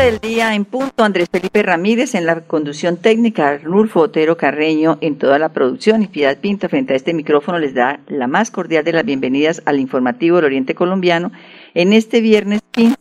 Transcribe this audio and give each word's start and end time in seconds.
12 0.00 0.12
del 0.12 0.20
día 0.20 0.54
en 0.54 0.64
punto, 0.64 1.04
Andrés 1.04 1.28
Felipe 1.30 1.62
Ramírez 1.62 2.14
en 2.14 2.24
la 2.24 2.40
conducción 2.40 2.96
técnica, 2.96 3.50
Arnulfo 3.50 4.00
Otero 4.00 4.38
Carreño 4.38 4.96
en 5.02 5.18
toda 5.18 5.38
la 5.38 5.50
producción 5.50 6.02
y 6.02 6.06
Piedad 6.06 6.38
Pinto 6.38 6.70
frente 6.70 6.94
a 6.94 6.96
este 6.96 7.12
micrófono 7.12 7.58
les 7.58 7.74
da 7.74 8.00
la 8.08 8.26
más 8.26 8.50
cordial 8.50 8.82
de 8.82 8.94
las 8.94 9.04
bienvenidas 9.04 9.60
al 9.66 9.78
informativo 9.78 10.36
del 10.36 10.46
Oriente 10.46 10.74
Colombiano 10.74 11.32
en 11.74 11.92
este 11.92 12.22
viernes 12.22 12.62
15 12.70 12.96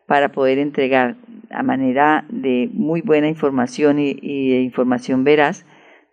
para 0.08 0.32
poder 0.32 0.58
entregar 0.58 1.18
a 1.54 1.64
manera 1.64 2.26
de 2.30 2.70
muy 2.74 3.02
buena 3.02 3.28
información 3.28 4.00
y, 4.00 4.14
de 4.14 4.62
información 4.62 5.24
veraz 5.24 5.66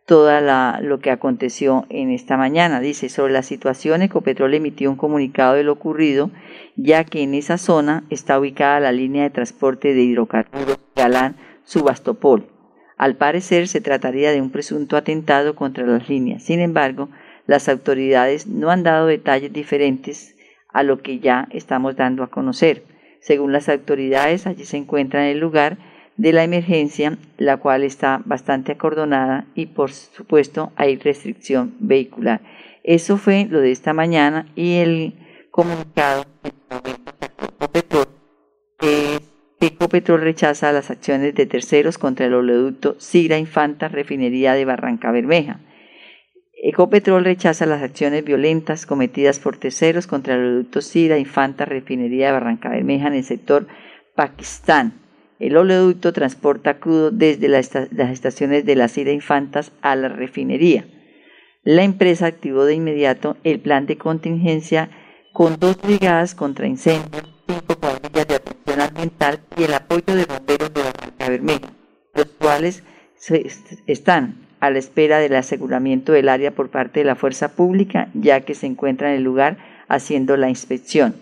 toda 0.07 0.41
la, 0.41 0.81
lo 0.83 0.99
que 0.99 1.11
aconteció 1.11 1.87
en 1.89 2.11
esta 2.11 2.37
mañana. 2.37 2.81
Dice, 2.81 3.09
sobre 3.09 3.33
la 3.33 3.43
situación, 3.43 4.03
Ecopetrol 4.03 4.55
emitió 4.55 4.91
un 4.91 4.97
comunicado 4.97 5.55
de 5.55 5.63
lo 5.63 5.73
ocurrido, 5.73 6.31
ya 6.77 7.05
que 7.05 7.23
en 7.23 7.35
esa 7.35 7.59
zona 7.59 8.05
está 8.11 8.39
ubicada 8.39 8.81
la 8.81 8.93
línea 8.93 9.23
de 9.23 9.31
transporte 9.31 9.95
de 9.95 10.03
hidrocarburos 10.03 10.79
Galán 10.97 11.37
Subastopol. 11.65 12.47
Al 12.97 13.17
parecer 13.17 13.69
se 13.69 13.81
trataría 13.81 14.33
de 14.33 14.43
un 14.43 14.51
presunto 14.51 14.97
atentado 14.97 15.55
contra 15.55 15.87
las 15.87 16.09
líneas. 16.09 16.43
Sin 16.43 16.61
embargo, 16.61 17.09
las 17.47 17.69
autoridades 17.69 18.47
no 18.47 18.71
han 18.71 18.83
dado 18.83 19.07
detalles 19.07 19.53
diferentes 19.53 20.37
a 20.69 20.83
lo 20.83 21.01
que 21.01 21.19
ya 21.19 21.49
estamos 21.51 21.97
dando 21.97 22.23
a 22.23 22.31
conocer. 22.31 22.85
Según 23.21 23.53
las 23.53 23.69
autoridades, 23.69 24.47
allí 24.47 24.65
se 24.65 24.77
encuentra 24.77 25.25
en 25.25 25.37
el 25.37 25.39
lugar 25.39 25.79
de 26.17 26.33
la 26.33 26.45
emergencia, 26.45 27.17
la 27.39 27.57
cual 27.59 27.83
está 27.83 28.21
bastante 28.25 28.73
acordonada 28.73 29.47
y 29.55 29.67
por 29.67 29.93
supuesto 29.93 30.73
hay 30.77 30.97
restricción 30.97 31.75
vehicular. 31.79 32.41
Eso 32.83 33.17
fue 33.17 33.47
lo 33.49 33.61
de 33.61 33.73
esta 33.73 33.93
mañana 33.93 34.47
y 34.55 34.79
el 34.79 35.15
comunicado 35.51 36.25
que 38.79 39.19
Ecopetrol 39.61 40.23
rechaza 40.23 40.73
las 40.73 40.91
acciones 40.91 41.35
de 41.35 41.47
terceros 41.47 41.99
contra 41.99 42.27
el 42.27 42.35
oleoducto 42.35 42.97
Sigra 42.99 43.39
Infanta 43.39 43.89
Refinería 43.89 44.55
de 44.55 44.65
Barranca 44.65 45.11
Bermeja. 45.13 45.61
Ecopetrol 46.63 47.25
rechaza 47.25 47.65
las 47.65 47.83
acciones 47.83 48.23
violentas 48.23 48.85
cometidas 48.85 49.39
por 49.39 49.57
terceros 49.57 50.07
contra 50.07 50.35
el 50.35 50.41
oleoducto 50.41 50.83
Sira 50.83 51.17
Infanta 51.17 51.65
Refinería 51.65 52.27
de 52.27 52.33
Barranca 52.33 52.69
Bermeja 52.69 53.07
en 53.07 53.15
el 53.15 53.25
sector 53.25 53.67
Pakistán. 54.15 54.93
El 55.39 55.57
oleoducto 55.57 56.13
transporta 56.13 56.79
crudo 56.79 57.11
desde 57.11 57.49
las 57.49 57.75
estaciones 58.11 58.67
de 58.67 58.77
la 58.77 58.89
Sira 58.89 59.11
Infantas 59.11 59.73
a 59.81 59.97
la 59.97 60.11
refinería. 60.11 60.85
La 61.63 61.83
empresa 61.83 62.27
activó 62.27 62.67
de 62.67 62.75
inmediato 62.75 63.39
el 63.43 63.61
plan 63.61 63.87
de 63.87 63.97
contingencia 63.97 64.91
con 65.33 65.59
dos 65.59 65.81
brigadas 65.81 66.35
contra 66.35 66.67
incendios, 66.67 67.25
cinco 67.49 67.75
cuadrillas 67.81 68.29
de 68.29 68.35
atención 68.35 68.81
ambiental 68.83 69.41
y 69.57 69.63
el 69.63 69.73
apoyo 69.73 70.15
de 70.15 70.27
bomberos 70.27 70.75
de 70.75 70.83
Barranca 70.83 71.29
Bermeja, 71.31 71.73
los 72.15 72.27
cuales 72.39 72.83
están 73.87 74.50
a 74.61 74.71
la 74.71 74.79
espera 74.79 75.19
del 75.19 75.35
aseguramiento 75.35 76.13
del 76.13 76.29
área 76.29 76.53
por 76.53 76.71
parte 76.71 77.01
de 77.01 77.07
la 77.07 77.17
fuerza 77.17 77.57
pública, 77.57 78.09
ya 78.15 78.43
que 78.43 78.55
se 78.55 78.67
encuentra 78.67 79.11
en 79.11 79.17
el 79.17 79.25
lugar 79.25 79.57
haciendo 79.89 80.37
la 80.37 80.49
inspección. 80.49 81.15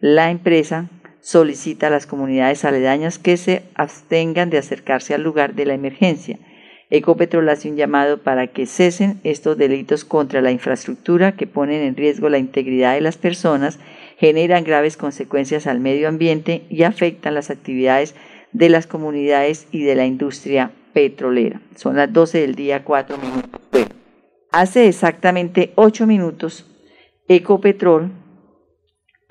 La 0.00 0.30
empresa 0.30 0.88
solicita 1.20 1.86
a 1.86 1.90
las 1.90 2.06
comunidades 2.06 2.64
aledañas 2.64 3.18
que 3.18 3.36
se 3.36 3.62
abstengan 3.74 4.50
de 4.50 4.58
acercarse 4.58 5.14
al 5.14 5.22
lugar 5.22 5.54
de 5.54 5.66
la 5.66 5.74
emergencia. 5.74 6.38
Ecopetrol 6.90 7.48
hace 7.48 7.70
un 7.70 7.76
llamado 7.76 8.18
para 8.18 8.48
que 8.48 8.66
cesen 8.66 9.18
estos 9.24 9.56
delitos 9.56 10.04
contra 10.04 10.42
la 10.42 10.50
infraestructura 10.50 11.32
que 11.32 11.46
ponen 11.46 11.82
en 11.82 11.96
riesgo 11.96 12.28
la 12.28 12.36
integridad 12.36 12.94
de 12.94 13.00
las 13.00 13.16
personas, 13.16 13.78
generan 14.18 14.64
graves 14.64 14.98
consecuencias 14.98 15.66
al 15.66 15.80
medio 15.80 16.08
ambiente 16.08 16.64
y 16.68 16.82
afectan 16.82 17.34
las 17.34 17.48
actividades 17.48 18.14
de 18.52 18.68
las 18.68 18.86
comunidades 18.86 19.66
y 19.72 19.84
de 19.84 19.94
la 19.94 20.04
industria 20.04 20.72
petrolera. 20.92 21.60
Son 21.76 21.96
las 21.96 22.12
12 22.12 22.40
del 22.40 22.54
día, 22.54 22.84
4 22.84 23.18
minutos. 23.18 23.60
Hace 24.52 24.86
exactamente 24.88 25.72
8 25.76 26.06
minutos, 26.06 26.66
Ecopetrol 27.26 28.10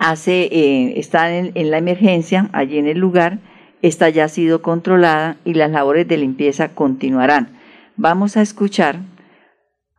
hace, 0.01 0.49
eh, 0.51 0.99
está 0.99 1.31
en, 1.35 1.53
la 1.69 1.77
emergencia, 1.77 2.49
allí 2.53 2.79
en 2.79 2.87
el 2.87 2.97
lugar, 2.97 3.37
esta 3.83 4.09
ya 4.09 4.25
ha 4.25 4.29
sido 4.29 4.63
controlada 4.63 5.37
y 5.45 5.53
las 5.53 5.69
labores 5.69 6.07
de 6.07 6.17
limpieza 6.17 6.69
continuarán. 6.69 7.59
Vamos 7.97 8.35
a 8.35 8.41
escuchar 8.41 8.97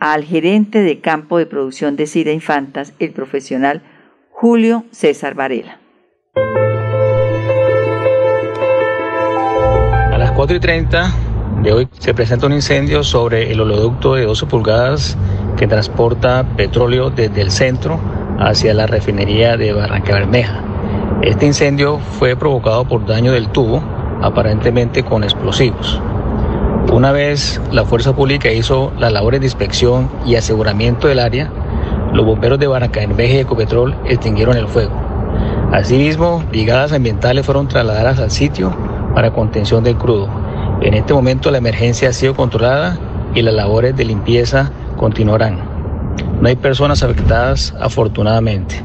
al 0.00 0.24
gerente 0.24 0.82
de 0.82 0.98
campo 0.98 1.38
de 1.38 1.46
producción 1.46 1.94
de 1.94 2.08
Sida 2.08 2.32
Infantas, 2.32 2.94
el 2.98 3.12
profesional 3.12 3.82
Julio 4.30 4.84
César 4.90 5.34
Varela. 5.34 5.78
A 10.10 10.18
las 10.18 10.32
4 10.32 10.56
y 10.56 10.60
30 10.60 11.14
de 11.62 11.72
hoy 11.72 11.88
se 11.98 12.12
presenta 12.12 12.46
un 12.46 12.52
incendio 12.52 13.04
sobre 13.04 13.52
el 13.52 13.60
oleoducto 13.60 14.14
de 14.14 14.24
12 14.24 14.46
pulgadas 14.46 15.16
que 15.56 15.68
transporta 15.68 16.44
petróleo 16.56 17.10
desde 17.10 17.40
el 17.40 17.52
centro 17.52 18.00
hacia 18.40 18.74
la 18.74 18.88
refinería 18.88 19.56
de 19.56 19.72
Barranca 19.72 20.14
Bermeja. 20.14 20.60
Este 21.22 21.46
incendio 21.46 22.00
fue 22.18 22.34
provocado 22.34 22.84
por 22.84 23.06
daño 23.06 23.30
del 23.30 23.48
tubo, 23.48 23.80
aparentemente 24.22 25.04
con 25.04 25.22
explosivos. 25.22 26.00
Una 26.92 27.12
vez 27.12 27.60
la 27.70 27.84
fuerza 27.84 28.12
pública 28.12 28.50
hizo 28.50 28.92
las 28.98 29.12
labores 29.12 29.40
de 29.40 29.46
inspección 29.46 30.10
y 30.26 30.34
aseguramiento 30.34 31.06
del 31.06 31.20
área, 31.20 31.48
los 32.12 32.26
bomberos 32.26 32.58
de 32.58 32.66
Barrancabermeja 32.66 33.34
y 33.34 33.38
Ecopetrol 33.38 33.94
extinguieron 34.06 34.56
el 34.56 34.66
fuego. 34.66 34.92
Asimismo, 35.70 36.42
brigadas 36.50 36.92
ambientales 36.92 37.46
fueron 37.46 37.68
trasladadas 37.68 38.18
al 38.18 38.32
sitio 38.32 38.74
para 39.14 39.32
contención 39.32 39.84
del 39.84 39.96
crudo. 39.96 40.41
En 40.82 40.94
este 40.94 41.14
momento 41.14 41.52
la 41.52 41.58
emergencia 41.58 42.08
ha 42.08 42.12
sido 42.12 42.34
controlada 42.34 42.98
y 43.34 43.42
las 43.42 43.54
labores 43.54 43.96
de 43.96 44.04
limpieza 44.04 44.72
continuarán. 44.96 45.60
No 46.40 46.48
hay 46.48 46.56
personas 46.56 47.04
afectadas 47.04 47.72
afortunadamente. 47.80 48.82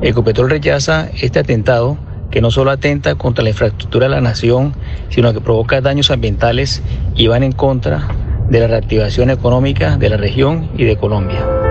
Ecopetrol 0.00 0.48
rechaza 0.48 1.08
este 1.20 1.40
atentado 1.40 1.98
que 2.30 2.40
no 2.40 2.52
solo 2.52 2.70
atenta 2.70 3.16
contra 3.16 3.42
la 3.42 3.50
infraestructura 3.50 4.06
de 4.06 4.14
la 4.14 4.20
nación, 4.20 4.74
sino 5.08 5.32
que 5.32 5.40
provoca 5.40 5.80
daños 5.80 6.12
ambientales 6.12 6.82
y 7.16 7.26
van 7.26 7.42
en 7.42 7.52
contra 7.52 8.06
de 8.48 8.60
la 8.60 8.68
reactivación 8.68 9.30
económica 9.30 9.96
de 9.96 10.10
la 10.10 10.16
región 10.16 10.70
y 10.76 10.84
de 10.84 10.96
Colombia. 10.96 11.63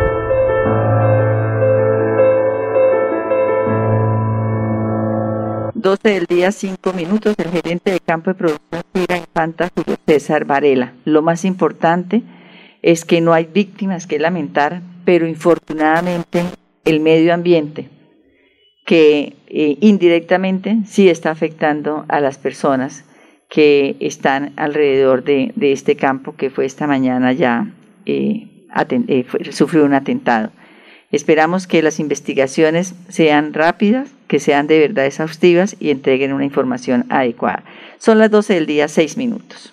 12 5.83 6.09
del 6.09 6.25
día, 6.27 6.53
5 6.53 6.93
minutos, 6.93 7.35
el 7.37 7.51
gerente 7.51 7.91
de 7.91 7.99
campo 7.99 8.31
de 8.31 8.35
producción 8.35 8.83
Gira 8.95 9.17
Infanta, 9.17 9.69
Julio 9.75 9.97
César 10.07 10.45
Varela. 10.45 10.93
Lo 11.03 11.21
más 11.21 11.43
importante 11.43 12.23
es 12.81 13.03
que 13.03 13.19
no 13.19 13.33
hay 13.33 13.49
víctimas 13.53 14.07
que 14.07 14.17
lamentar, 14.17 14.81
pero 15.03 15.27
infortunadamente 15.27 16.45
el 16.85 17.01
medio 17.01 17.33
ambiente, 17.33 17.89
que 18.85 19.35
eh, 19.47 19.77
indirectamente 19.81 20.77
sí 20.85 21.09
está 21.09 21.31
afectando 21.31 22.05
a 22.07 22.21
las 22.21 22.37
personas 22.37 23.03
que 23.49 23.97
están 23.99 24.53
alrededor 24.55 25.25
de, 25.25 25.51
este 25.59 25.97
campo 25.97 26.37
que 26.37 26.49
fue 26.49 26.65
esta 26.65 26.87
mañana 26.87 27.33
ya 27.33 27.73
eh, 28.05 28.47
eh, 29.09 29.25
sufrió 29.51 29.83
un 29.83 29.93
atentado. 29.93 30.49
Esperamos 31.11 31.67
que 31.67 31.83
las 31.83 31.99
investigaciones 31.99 32.95
sean 33.09 33.53
rápidas, 33.53 34.12
que 34.27 34.39
sean 34.39 34.67
de 34.67 34.79
verdad 34.79 35.05
exhaustivas 35.05 35.75
y 35.79 35.89
entreguen 35.89 36.33
una 36.33 36.45
información 36.45 37.05
adecuada. 37.09 37.63
Son 37.97 38.19
las 38.19 38.31
12 38.31 38.53
del 38.53 38.65
día, 38.65 38.87
6 38.87 39.17
minutos. 39.17 39.72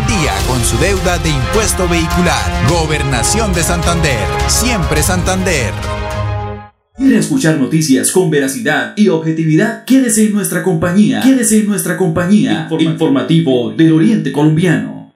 al 0.00 0.06
día 0.06 0.32
con 0.46 0.62
su 0.64 0.78
deuda 0.78 1.18
de 1.18 1.30
impuesto 1.30 1.88
vehicular. 1.88 2.68
Gobernación 2.68 3.52
de 3.52 3.62
Santander. 3.62 4.18
Siempre 4.48 5.02
Santander. 5.02 5.72
¿Quiere 6.96 7.18
escuchar 7.18 7.58
noticias 7.58 8.10
con 8.12 8.30
veracidad 8.30 8.94
y 8.96 9.08
objetividad? 9.08 9.84
Quédese 9.84 10.26
en 10.26 10.34
nuestra 10.34 10.62
compañía. 10.62 11.20
Quédese 11.22 11.60
en 11.60 11.66
nuestra 11.66 11.96
compañía. 11.96 12.68
Informativo, 12.78 13.72
del 13.72 13.92
Oriente 13.92 14.32
Colombiano. 14.32 15.12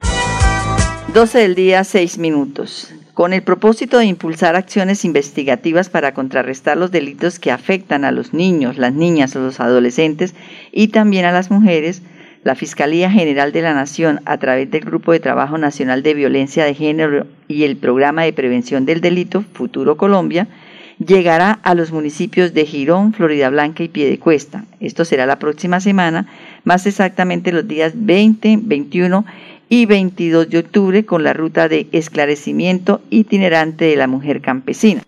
12 1.13 1.39
del 1.39 1.55
día, 1.55 1.85
6 1.85 2.19
minutos. 2.19 2.89
Con 3.13 3.33
el 3.33 3.43
propósito 3.43 3.99
de 3.99 4.07
impulsar 4.07 4.57
acciones 4.57 5.05
investigativas 5.05 5.89
para 5.89 6.15
contrarrestar 6.15 6.77
los 6.77 6.91
delitos 6.91 7.39
que 7.39 7.53
afectan 7.53 8.05
a 8.05 8.11
los 8.11 8.35
niños, 8.35 8.77
las 8.77 8.93
niñas 8.93 9.37
o 9.37 9.41
los 9.41 9.61
adolescentes 9.61 10.35
y 10.73 10.89
también 10.89 11.25
a 11.25 11.33
las 11.33 11.51
mujeres, 11.51 12.03
la 12.45 12.55
Fiscalía 12.55 13.11
General 13.11 13.53
de 13.53 13.63
la 13.63 13.75
Nación, 13.75 14.21
a 14.27 14.39
través 14.39 14.71
del 14.71 14.85
Grupo 14.85 15.13
de 15.13 15.21
Trabajo 15.21 15.57
Nacional 15.57 16.03
de 16.03 16.15
Violencia 16.15 16.65
de 16.65 16.75
Género 16.75 17.27
y 17.49 17.65
el 17.65 17.77
Programa 17.77 18.23
de 18.23 18.35
Prevención 18.35 18.85
del 18.85 19.01
Delito 19.01 19.43
Futuro 19.55 19.97
Colombia, 19.97 20.47
llegará 21.05 21.59
a 21.63 21.75
los 21.75 21.91
municipios 21.91 22.53
de 22.53 22.67
Girón, 22.67 23.15
Florida 23.15 23.49
Blanca 23.49 23.83
y 23.83 23.89
Piedecuesta. 23.89 24.65
Esto 24.79 25.07
será 25.07 25.25
la 25.25 25.39
próxima 25.39 25.81
semana, 25.81 26.27
más 26.65 26.87
exactamente 26.87 27.51
los 27.51 27.67
días 27.67 27.95
20, 27.97 28.59
21 28.63 29.25
y 29.71 29.87
22 29.87 30.51
de 30.51 30.59
octubre, 30.59 31.05
con 31.07 31.25
la 31.25 31.33
ruta 31.33 31.69
de 31.69 31.89
esclarecimiento 31.93 33.01
itinerante 33.09 33.87
de 33.87 33.97
la 33.97 34.07
mujer 34.07 34.43
campesina. 34.43 35.03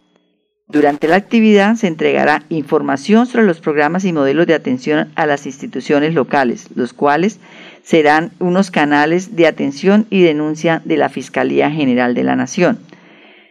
Durante 0.68 1.06
la 1.06 1.14
actividad 1.14 1.76
se 1.76 1.86
entregará 1.86 2.42
información 2.48 3.26
sobre 3.26 3.46
los 3.46 3.60
programas 3.60 4.04
y 4.04 4.12
modelos 4.12 4.48
de 4.48 4.54
atención 4.54 5.12
a 5.14 5.24
las 5.24 5.46
instituciones 5.46 6.12
locales, 6.12 6.66
los 6.74 6.92
cuales 6.92 7.38
serán 7.84 8.32
unos 8.40 8.72
canales 8.72 9.36
de 9.36 9.46
atención 9.46 10.06
y 10.10 10.22
denuncia 10.22 10.82
de 10.84 10.96
la 10.96 11.08
Fiscalía 11.08 11.70
General 11.70 12.14
de 12.14 12.24
la 12.24 12.34
Nación. 12.34 12.80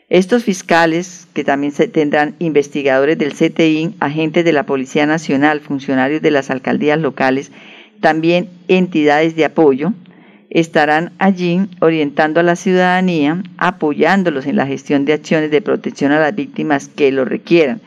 Estos 0.10 0.44
fiscales, 0.44 1.26
que 1.34 1.46
también 1.46 1.72
se 1.72 1.88
tendrán 1.88 2.36
investigadores 2.40 3.18
del 3.18 3.34
CTI, 3.34 3.96
agentes 4.02 4.44
de 4.44 4.52
la 4.52 4.66
Policía 4.66 5.06
Nacional, 5.06 5.62
funcionarios 5.62 6.22
de 6.22 6.32
las 6.32 6.50
alcaldías 6.50 7.00
locales, 7.00 7.50
también 8.02 8.50
entidades 8.68 9.38
de 9.38 9.46
apoyo, 9.46 9.94
estarán 10.56 11.12
allí 11.20 11.68
orientando 11.82 12.40
a 12.40 12.44
la 12.44 12.56
ciudadanía, 12.56 13.44
apoyándolos 13.58 14.46
en 14.46 14.56
la 14.56 14.66
gestión 14.66 15.04
de 15.04 15.12
acciones 15.12 15.52
de 15.52 15.62
protección 15.62 16.14
a 16.14 16.20
las 16.22 16.34
víctimas 16.34 16.88
que 16.88 17.12
lo 17.12 17.26
requieran. 17.26 17.82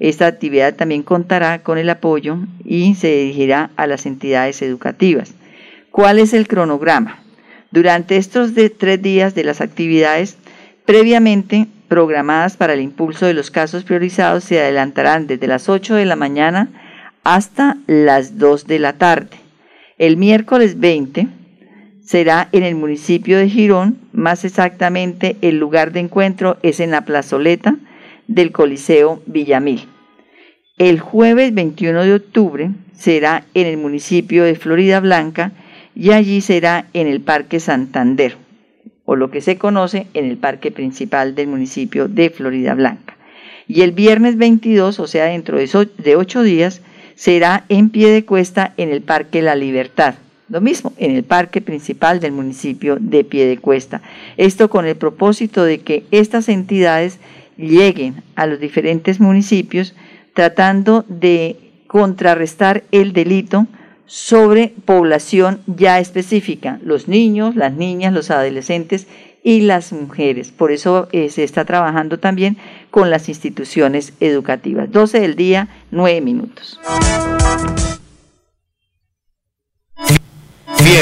Esta 0.00 0.26
actividad 0.26 0.74
también 0.74 1.02
contará 1.02 1.62
con 1.62 1.76
el 1.76 1.90
apoyo 1.90 2.38
y 2.64 2.94
se 2.94 3.14
dirigirá 3.14 3.72
a 3.76 3.86
las 3.86 4.06
entidades 4.06 4.62
educativas. 4.62 5.34
¿Cuál 5.90 6.18
es 6.18 6.32
el 6.32 6.48
cronograma? 6.48 7.22
Durante 7.70 8.16
estos 8.16 8.52
tres 8.78 9.02
días 9.02 9.34
de 9.34 9.44
las 9.44 9.60
actividades 9.60 10.38
previamente 10.86 11.66
programadas 11.88 12.56
para 12.56 12.72
el 12.72 12.80
impulso 12.80 13.26
de 13.26 13.34
los 13.34 13.50
casos 13.50 13.84
priorizados 13.84 14.44
se 14.44 14.60
adelantarán 14.60 15.26
desde 15.26 15.46
las 15.46 15.68
8 15.68 15.94
de 15.94 16.06
la 16.06 16.16
mañana 16.16 16.68
hasta 17.22 17.76
las 17.86 18.38
2 18.38 18.66
de 18.66 18.78
la 18.78 18.94
tarde. 18.94 19.36
El 19.98 20.16
miércoles 20.16 20.80
20 20.80 21.43
será 22.04 22.48
en 22.52 22.62
el 22.62 22.74
municipio 22.74 23.38
de 23.38 23.48
Girón, 23.48 23.98
más 24.12 24.44
exactamente 24.44 25.36
el 25.40 25.58
lugar 25.58 25.92
de 25.92 26.00
encuentro 26.00 26.58
es 26.62 26.80
en 26.80 26.90
la 26.90 27.04
plazoleta 27.04 27.76
del 28.28 28.52
Coliseo 28.52 29.22
Villamil. 29.26 29.88
El 30.76 31.00
jueves 31.00 31.54
21 31.54 32.04
de 32.04 32.14
octubre 32.14 32.70
será 32.94 33.44
en 33.54 33.66
el 33.66 33.76
municipio 33.78 34.44
de 34.44 34.54
Florida 34.54 35.00
Blanca 35.00 35.52
y 35.94 36.10
allí 36.10 36.40
será 36.40 36.86
en 36.92 37.06
el 37.06 37.20
Parque 37.20 37.60
Santander, 37.60 38.36
o 39.04 39.16
lo 39.16 39.30
que 39.30 39.40
se 39.40 39.56
conoce 39.56 40.06
en 40.14 40.26
el 40.26 40.36
parque 40.36 40.70
principal 40.70 41.34
del 41.34 41.46
municipio 41.46 42.08
de 42.08 42.30
Florida 42.30 42.74
Blanca. 42.74 43.16
Y 43.66 43.82
el 43.82 43.92
viernes 43.92 44.36
22, 44.36 45.00
o 45.00 45.06
sea, 45.06 45.26
dentro 45.26 45.58
de 45.58 46.16
ocho 46.16 46.42
días, 46.42 46.82
será 47.14 47.64
en 47.68 47.90
pie 47.90 48.10
de 48.10 48.24
cuesta 48.24 48.74
en 48.76 48.90
el 48.90 49.00
Parque 49.00 49.40
La 49.40 49.54
Libertad, 49.54 50.16
lo 50.48 50.60
mismo 50.60 50.92
en 50.96 51.12
el 51.12 51.24
parque 51.24 51.60
principal 51.60 52.20
del 52.20 52.32
municipio 52.32 52.96
de 53.00 53.24
Piedecuesta. 53.24 54.02
Esto 54.36 54.68
con 54.68 54.86
el 54.86 54.96
propósito 54.96 55.64
de 55.64 55.80
que 55.80 56.04
estas 56.10 56.48
entidades 56.48 57.18
lleguen 57.56 58.22
a 58.36 58.46
los 58.46 58.60
diferentes 58.60 59.20
municipios 59.20 59.94
tratando 60.34 61.04
de 61.08 61.56
contrarrestar 61.86 62.82
el 62.90 63.12
delito 63.12 63.66
sobre 64.06 64.72
población 64.84 65.60
ya 65.66 65.98
específica, 65.98 66.78
los 66.82 67.08
niños, 67.08 67.56
las 67.56 67.72
niñas, 67.72 68.12
los 68.12 68.30
adolescentes 68.30 69.06
y 69.42 69.60
las 69.60 69.92
mujeres. 69.92 70.50
Por 70.50 70.72
eso 70.72 71.08
eh, 71.12 71.30
se 71.30 71.44
está 71.44 71.64
trabajando 71.64 72.18
también 72.18 72.56
con 72.90 73.10
las 73.10 73.28
instituciones 73.28 74.12
educativas. 74.20 74.90
12 74.90 75.20
del 75.20 75.36
día, 75.36 75.68
9 75.90 76.20
minutos. 76.20 76.80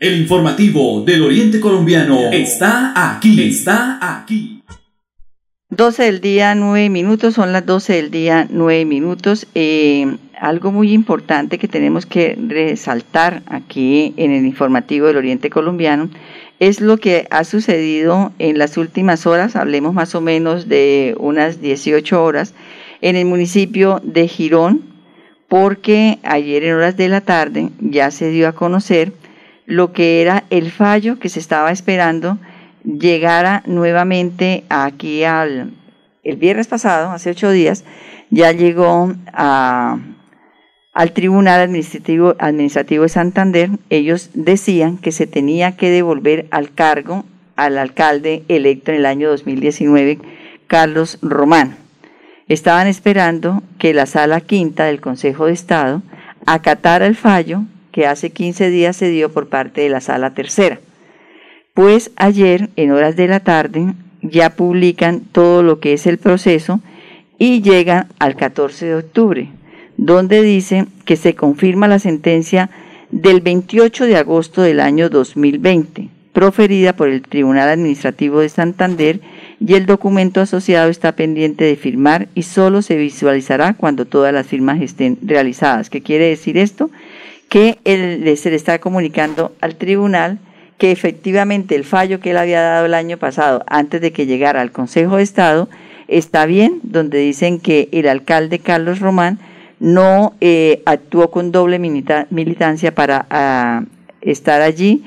El 0.00 0.16
informativo 0.16 1.02
del 1.04 1.24
Oriente 1.24 1.58
Colombiano 1.58 2.30
está 2.30 2.92
aquí, 2.94 3.48
está 3.48 3.98
aquí. 4.00 4.62
12 5.70 6.04
del 6.04 6.20
día, 6.20 6.54
9 6.54 6.88
minutos, 6.88 7.34
son 7.34 7.52
las 7.52 7.66
12 7.66 7.94
del 7.94 8.10
día, 8.12 8.46
9 8.48 8.84
minutos. 8.84 9.48
Eh, 9.56 10.16
algo 10.40 10.70
muy 10.70 10.92
importante 10.92 11.58
que 11.58 11.66
tenemos 11.66 12.06
que 12.06 12.38
resaltar 12.46 13.42
aquí 13.46 14.14
en 14.16 14.30
el 14.30 14.46
informativo 14.46 15.08
del 15.08 15.16
Oriente 15.16 15.50
Colombiano 15.50 16.10
es 16.60 16.80
lo 16.80 16.98
que 16.98 17.26
ha 17.32 17.42
sucedido 17.42 18.32
en 18.38 18.56
las 18.56 18.76
últimas 18.76 19.26
horas, 19.26 19.56
hablemos 19.56 19.94
más 19.94 20.14
o 20.14 20.20
menos 20.20 20.68
de 20.68 21.16
unas 21.18 21.60
18 21.60 22.22
horas, 22.22 22.54
en 23.00 23.16
el 23.16 23.24
municipio 23.24 24.00
de 24.04 24.28
Girón, 24.28 24.82
porque 25.48 26.20
ayer 26.22 26.62
en 26.62 26.74
horas 26.74 26.96
de 26.96 27.08
la 27.08 27.20
tarde 27.20 27.70
ya 27.80 28.12
se 28.12 28.30
dio 28.30 28.46
a 28.46 28.52
conocer 28.52 29.12
lo 29.68 29.92
que 29.92 30.22
era 30.22 30.44
el 30.48 30.72
fallo 30.72 31.18
que 31.18 31.28
se 31.28 31.38
estaba 31.38 31.70
esperando 31.70 32.38
llegara 32.84 33.62
nuevamente 33.66 34.64
aquí 34.70 35.24
al 35.24 35.74
el 36.24 36.36
viernes 36.36 36.66
pasado, 36.66 37.10
hace 37.10 37.30
ocho 37.30 37.50
días, 37.50 37.84
ya 38.30 38.52
llegó 38.52 39.14
al 39.32 41.12
Tribunal 41.14 41.60
Administrativo, 41.60 42.34
Administrativo 42.38 43.04
de 43.04 43.08
Santander. 43.08 43.70
Ellos 43.88 44.30
decían 44.34 44.98
que 44.98 45.12
se 45.12 45.26
tenía 45.26 45.76
que 45.76 45.90
devolver 45.90 46.46
al 46.50 46.72
cargo 46.74 47.24
al 47.56 47.78
alcalde 47.78 48.44
electo 48.48 48.90
en 48.90 48.98
el 48.98 49.06
año 49.06 49.30
2019, 49.30 50.18
Carlos 50.66 51.18
Román. 51.22 51.76
Estaban 52.46 52.86
esperando 52.86 53.62
que 53.78 53.94
la 53.94 54.06
sala 54.06 54.40
quinta 54.40 54.84
del 54.84 55.00
Consejo 55.00 55.46
de 55.46 55.52
Estado 55.52 56.02
acatara 56.46 57.06
el 57.06 57.16
fallo 57.16 57.64
que 57.98 58.06
hace 58.06 58.30
15 58.30 58.70
días 58.70 58.94
se 58.94 59.10
dio 59.10 59.32
por 59.32 59.48
parte 59.48 59.80
de 59.80 59.88
la 59.88 60.00
sala 60.00 60.32
tercera. 60.32 60.78
Pues 61.74 62.12
ayer, 62.14 62.70
en 62.76 62.92
horas 62.92 63.16
de 63.16 63.26
la 63.26 63.40
tarde, 63.40 63.92
ya 64.22 64.50
publican 64.50 65.18
todo 65.18 65.64
lo 65.64 65.80
que 65.80 65.94
es 65.94 66.06
el 66.06 66.16
proceso 66.16 66.78
y 67.40 67.60
llegan 67.60 68.06
al 68.20 68.36
14 68.36 68.86
de 68.86 68.94
octubre, 68.94 69.48
donde 69.96 70.42
dice 70.42 70.86
que 71.06 71.16
se 71.16 71.34
confirma 71.34 71.88
la 71.88 71.98
sentencia 71.98 72.70
del 73.10 73.40
28 73.40 74.04
de 74.04 74.16
agosto 74.16 74.62
del 74.62 74.78
año 74.78 75.08
2020, 75.08 76.08
proferida 76.32 76.92
por 76.92 77.08
el 77.08 77.22
Tribunal 77.22 77.68
Administrativo 77.68 78.38
de 78.38 78.48
Santander 78.48 79.18
y 79.58 79.74
el 79.74 79.86
documento 79.86 80.40
asociado 80.40 80.88
está 80.88 81.16
pendiente 81.16 81.64
de 81.64 81.74
firmar 81.74 82.28
y 82.36 82.44
solo 82.44 82.80
se 82.80 82.94
visualizará 82.94 83.74
cuando 83.74 84.04
todas 84.04 84.32
las 84.32 84.46
firmas 84.46 84.80
estén 84.80 85.18
realizadas. 85.20 85.90
¿Qué 85.90 86.00
quiere 86.00 86.26
decir 86.26 86.58
esto? 86.58 86.92
Que 87.48 87.78
él, 87.84 88.36
se 88.36 88.50
le 88.50 88.56
está 88.56 88.78
comunicando 88.78 89.52
al 89.60 89.76
tribunal 89.76 90.38
que 90.76 90.92
efectivamente 90.92 91.74
el 91.74 91.84
fallo 91.84 92.20
que 92.20 92.30
él 92.30 92.36
había 92.36 92.60
dado 92.60 92.86
el 92.86 92.94
año 92.94 93.16
pasado, 93.16 93.64
antes 93.66 94.00
de 94.00 94.12
que 94.12 94.26
llegara 94.26 94.60
al 94.60 94.70
Consejo 94.70 95.16
de 95.16 95.24
Estado, 95.24 95.68
está 96.06 96.46
bien, 96.46 96.78
donde 96.84 97.18
dicen 97.18 97.58
que 97.58 97.88
el 97.90 98.08
alcalde 98.08 98.60
Carlos 98.60 99.00
Román 99.00 99.38
no 99.80 100.34
eh, 100.40 100.82
actuó 100.86 101.30
con 101.30 101.50
doble 101.50 101.78
militancia 101.78 102.94
para 102.94 103.26
ah, 103.30 103.82
estar 104.20 104.60
allí, 104.62 105.04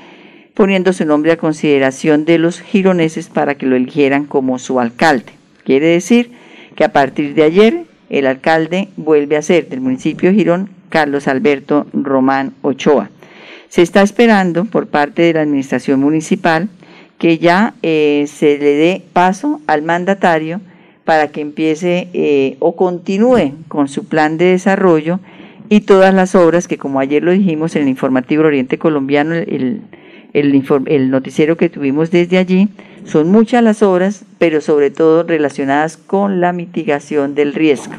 poniendo 0.54 0.92
su 0.92 1.06
nombre 1.06 1.32
a 1.32 1.38
consideración 1.38 2.26
de 2.26 2.38
los 2.38 2.60
gironeses 2.60 3.28
para 3.28 3.54
que 3.54 3.66
lo 3.66 3.74
eligieran 3.76 4.26
como 4.26 4.58
su 4.58 4.78
alcalde. 4.78 5.32
Quiere 5.64 5.86
decir 5.86 6.32
que 6.76 6.84
a 6.84 6.92
partir 6.92 7.34
de 7.34 7.44
ayer 7.44 7.84
el 8.10 8.26
alcalde 8.26 8.88
vuelve 8.96 9.36
a 9.36 9.42
ser 9.42 9.68
del 9.68 9.80
municipio 9.80 10.30
de 10.30 10.36
Girón 10.36 10.81
Carlos 10.92 11.26
Alberto 11.26 11.86
Román 11.94 12.52
Ochoa. 12.60 13.08
Se 13.70 13.80
está 13.80 14.02
esperando 14.02 14.66
por 14.66 14.88
parte 14.88 15.22
de 15.22 15.32
la 15.32 15.40
Administración 15.40 15.98
Municipal 16.00 16.68
que 17.18 17.38
ya 17.38 17.72
eh, 17.82 18.26
se 18.28 18.58
le 18.58 18.74
dé 18.74 19.02
paso 19.14 19.62
al 19.66 19.80
mandatario 19.80 20.60
para 21.04 21.28
que 21.28 21.40
empiece 21.40 22.08
eh, 22.12 22.56
o 22.58 22.76
continúe 22.76 23.54
con 23.68 23.88
su 23.88 24.04
plan 24.04 24.36
de 24.36 24.44
desarrollo 24.46 25.18
y 25.70 25.80
todas 25.80 26.12
las 26.12 26.34
obras 26.34 26.68
que, 26.68 26.76
como 26.76 27.00
ayer 27.00 27.22
lo 27.22 27.32
dijimos 27.32 27.74
en 27.74 27.82
el 27.82 27.88
informativo 27.88 28.44
Oriente 28.44 28.76
Colombiano, 28.76 29.34
el, 29.34 29.80
el, 30.34 31.10
noticiero 31.10 31.56
que 31.56 31.70
tuvimos 31.70 32.10
desde 32.10 32.36
allí, 32.36 32.68
son 33.04 33.30
muchas 33.30 33.62
las 33.62 33.82
obras, 33.82 34.26
pero 34.38 34.60
sobre 34.60 34.90
todo 34.90 35.22
relacionadas 35.22 35.96
con 35.96 36.42
la 36.42 36.52
mitigación 36.52 37.34
del 37.34 37.54
riesgo. 37.54 37.94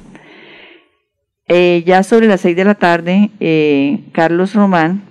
Eh, 1.56 1.84
ya 1.86 2.02
sobre 2.02 2.26
las 2.26 2.42
seis 2.42 2.56
de 2.56 2.66
la 2.66 2.74
tarde, 2.74 3.30
eh, 3.40 4.00
Carlos 4.12 4.56
Román 4.56 5.04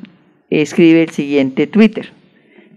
escribe 0.50 1.04
el 1.04 1.10
siguiente 1.10 1.68
Twitter. 1.68 2.12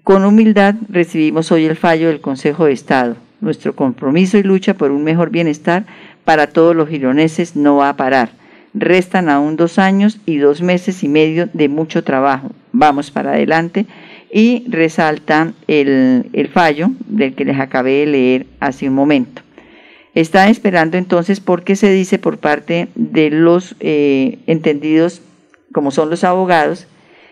Con 0.04 0.24
humildad 0.24 0.76
recibimos 0.88 1.52
hoy 1.52 1.66
el 1.66 1.76
fallo 1.76 2.10
del 2.10 2.22
Consejo 2.22 2.66
de 2.66 2.74
Estado. 2.74 3.16
Nuestro 3.42 3.76
compromiso 3.76 4.38
y 4.38 4.44
lucha 4.44 4.76
por 4.76 4.92
un 4.92 5.04
mejor 5.04 5.32
bienestar 5.32 5.88
para 6.26 6.46
todos 6.46 6.76
los 6.76 6.90
gironeses 6.90 7.56
no 7.56 7.78
va 7.78 7.90
a 7.90 7.98
parar. 7.98 8.30
Restan 8.76 9.30
aún 9.30 9.56
dos 9.56 9.80
años 9.80 10.20
y 10.28 10.38
dos 10.38 10.62
meses 10.62 11.04
y 11.04 11.08
medio 11.08 11.50
de 11.52 11.68
mucho 11.68 12.04
trabajo. 12.04 12.52
Vamos 12.72 13.10
para 13.10 13.32
adelante. 13.32 13.88
Y 14.32 14.64
resalta 14.68 15.54
el, 15.68 16.30
el 16.34 16.50
fallo 16.50 16.92
del 17.08 17.34
que 17.34 17.46
les 17.46 17.60
acabé 17.60 18.02
de 18.02 18.06
leer 18.06 18.46
hace 18.60 18.88
un 18.88 18.94
momento. 18.94 19.42
Está 20.16 20.48
esperando 20.50 20.98
entonces 20.98 21.42
porque 21.42 21.76
se 21.76 21.92
dice 21.92 22.18
por 22.18 22.38
parte 22.38 22.88
de 22.96 23.30
los 23.30 23.76
eh, 23.82 24.40
entendidos, 24.48 25.22
como 25.74 25.92
son 25.92 26.10
los 26.10 26.24
abogados, 26.24 26.88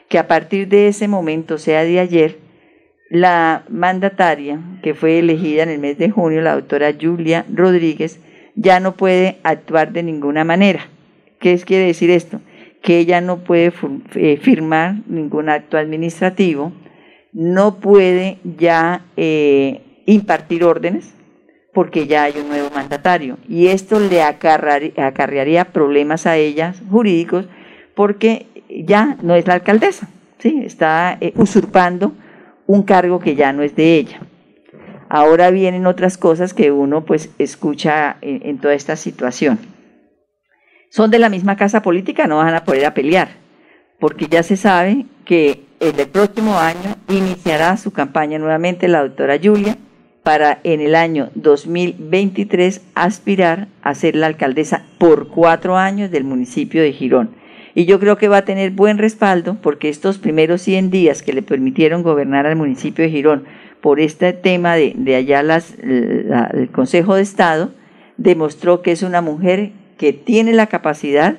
que 0.10 0.20
a 0.20 0.28
partir 0.28 0.68
de 0.68 0.90
ese 0.90 1.08
momento, 1.08 1.58
sea 1.58 1.86
de 1.86 2.02
ayer, 2.02 2.40
la 3.10 3.64
mandataria 3.70 4.60
que 4.84 4.96
fue 4.96 5.20
elegida 5.20 5.64
en 5.64 5.70
el 5.70 5.80
mes 5.80 5.98
de 5.98 6.10
junio, 6.10 6.42
la 6.42 6.56
doctora 6.56 6.94
Julia 7.00 7.46
Rodríguez, 7.54 8.20
ya 8.56 8.82
no 8.82 8.98
puede 8.98 9.38
actuar 9.44 9.94
de 9.94 10.04
ninguna 10.04 10.44
manera. 10.44 10.90
¿Qué 11.40 11.58
quiere 11.60 11.86
decir 11.86 12.10
esto? 12.10 12.42
Que 12.82 13.00
ella 13.00 13.22
no 13.22 13.46
puede 13.46 13.72
eh, 14.16 14.38
firmar 14.42 14.96
ningún 15.08 15.48
acto 15.48 15.78
administrativo, 15.78 16.74
no 17.32 17.80
puede 17.80 18.40
ya 18.44 19.06
eh, 19.16 19.82
impartir 20.06 20.66
órdenes, 20.66 21.14
porque 21.74 22.08
ya 22.08 22.24
hay 22.24 22.38
un 22.38 22.50
nuevo 22.50 22.70
mandatario. 22.70 23.38
Y 23.50 23.68
esto 23.68 24.00
le 24.00 24.22
acarrearía 24.22 25.66
problemas 25.66 26.26
a 26.28 26.38
ella 26.38 26.74
jurídicos 26.90 27.46
porque 27.96 28.48
ya 28.70 29.18
no 29.22 29.36
es 29.36 29.48
la 29.48 29.56
alcaldesa, 29.56 30.08
¿sí? 30.40 30.62
está 30.66 31.18
eh, 31.20 31.34
usurpando 31.36 32.14
un 32.66 32.84
cargo 32.84 33.20
que 33.20 33.36
ya 33.36 33.54
no 33.54 33.64
es 33.64 33.76
de 33.76 33.98
ella. 33.98 34.22
Ahora 35.10 35.52
vienen 35.52 35.86
otras 35.86 36.18
cosas 36.18 36.54
que 36.54 36.72
uno 36.72 37.06
pues 37.06 37.30
escucha 37.38 38.18
en, 38.22 38.58
toda 38.58 38.74
esta 38.74 38.96
situación. 38.96 39.60
Son 40.90 41.12
de 41.12 41.20
la 41.20 41.30
misma 41.30 41.56
casa 41.56 41.82
política, 41.82 42.26
no 42.26 42.38
van 42.38 42.56
a 42.56 42.64
poder 42.64 42.86
a 42.86 42.94
pelear, 42.94 43.30
porque 44.00 44.28
ya 44.28 44.42
se 44.42 44.58
sabe 44.58 45.06
que 45.26 45.66
el 45.80 46.08
próximo 46.08 46.58
año 46.58 46.96
iniciará 47.10 47.78
su 47.78 47.92
campaña 47.92 48.40
nuevamente 48.40 48.88
la 48.88 49.02
doctora 49.02 49.38
Julia, 49.42 49.78
para 50.24 50.60
en 50.64 50.80
el 50.80 50.96
año 50.96 51.30
2023 51.36 52.82
aspirar 52.96 53.68
a 53.82 53.94
ser 53.94 54.16
la 54.16 54.28
alcaldesa 54.28 54.86
por 54.98 55.28
cuatro 55.28 55.78
años 55.78 56.10
del 56.12 56.24
municipio 56.24 56.82
de 56.82 56.94
Girón. 56.94 57.32
Y 57.76 57.86
yo 57.86 58.00
creo 58.00 58.18
que 58.18 58.30
va 58.30 58.38
a 58.38 58.46
tener 58.46 58.72
buen 58.72 58.98
respaldo 58.98 59.58
porque 59.62 59.90
estos 59.90 60.18
primeros 60.18 60.62
100 60.62 60.92
días 60.92 61.22
que 61.22 61.34
le 61.34 61.42
permitieron 61.42 62.04
gobernar 62.04 62.46
al 62.46 62.56
municipio 62.56 63.04
de 63.04 63.12
Girón 63.12 63.44
por 63.82 64.00
este 64.00 64.32
tema 64.32 64.76
de, 64.76 65.16
allá 65.16 65.44
las, 65.44 65.76
el 65.80 66.70
Consejo 66.72 67.16
de 67.16 67.22
Estado, 67.22 67.72
demostró 68.16 68.82
que 68.82 68.92
es 68.92 69.04
una 69.04 69.22
mujer 69.22 69.72
que 69.98 70.14
tiene 70.14 70.54
la 70.54 70.68
capacidad, 70.68 71.36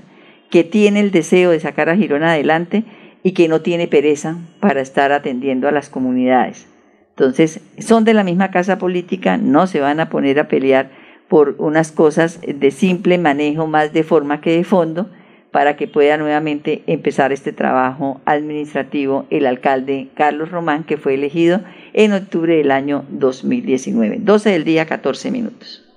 que 0.51 0.63
tiene 0.63 1.01
el 1.01 1.11
deseo 1.11 1.53
de 1.53 1.61
sacar 1.61 1.89
a 1.89 1.97
Girón 1.97 2.23
adelante 2.23 2.85
y 3.23 3.33
que 3.33 3.49
no 3.49 3.63
tiene 3.63 3.89
pereza 3.89 4.37
para 4.61 4.83
estar 4.83 5.13
atendiendo 5.13 5.69
a 5.69 5.73
las 5.73 5.89
comunidades. 5.89 6.67
Entonces, 7.17 7.61
son 7.79 8.05
de 8.05 8.13
la 8.13 8.25
misma 8.25 8.51
casa 8.51 8.79
política, 8.79 9.37
no 9.37 9.69
se 9.69 9.81
van 9.81 10.01
a 10.01 10.09
poner 10.09 10.41
a 10.41 10.49
pelear 10.49 10.91
por 11.29 11.55
unas 11.59 11.93
cosas 11.93 12.41
de 12.43 12.71
simple 12.73 13.19
manejo 13.19 13.69
más 13.69 13.93
de 13.93 14.03
forma 14.03 14.41
que 14.41 14.57
de 14.57 14.65
fondo 14.65 15.09
para 15.53 15.77
que 15.77 15.87
pueda 15.87 16.17
nuevamente 16.17 16.83
empezar 16.89 17.33
este 17.33 17.53
trabajo 17.53 18.21
administrativo 18.25 19.27
el 19.31 19.47
alcalde 19.47 20.09
Carlos 20.15 20.51
Román, 20.51 20.83
que 20.83 20.97
fue 20.97 21.15
elegido 21.15 21.61
en 21.93 22.13
octubre 22.13 22.57
del 22.57 22.73
año 22.73 23.05
2019. 23.11 24.19
12 24.21 24.51
del 24.51 24.65
día, 24.65 24.87
14 24.87 25.31
minutos. 25.31 25.84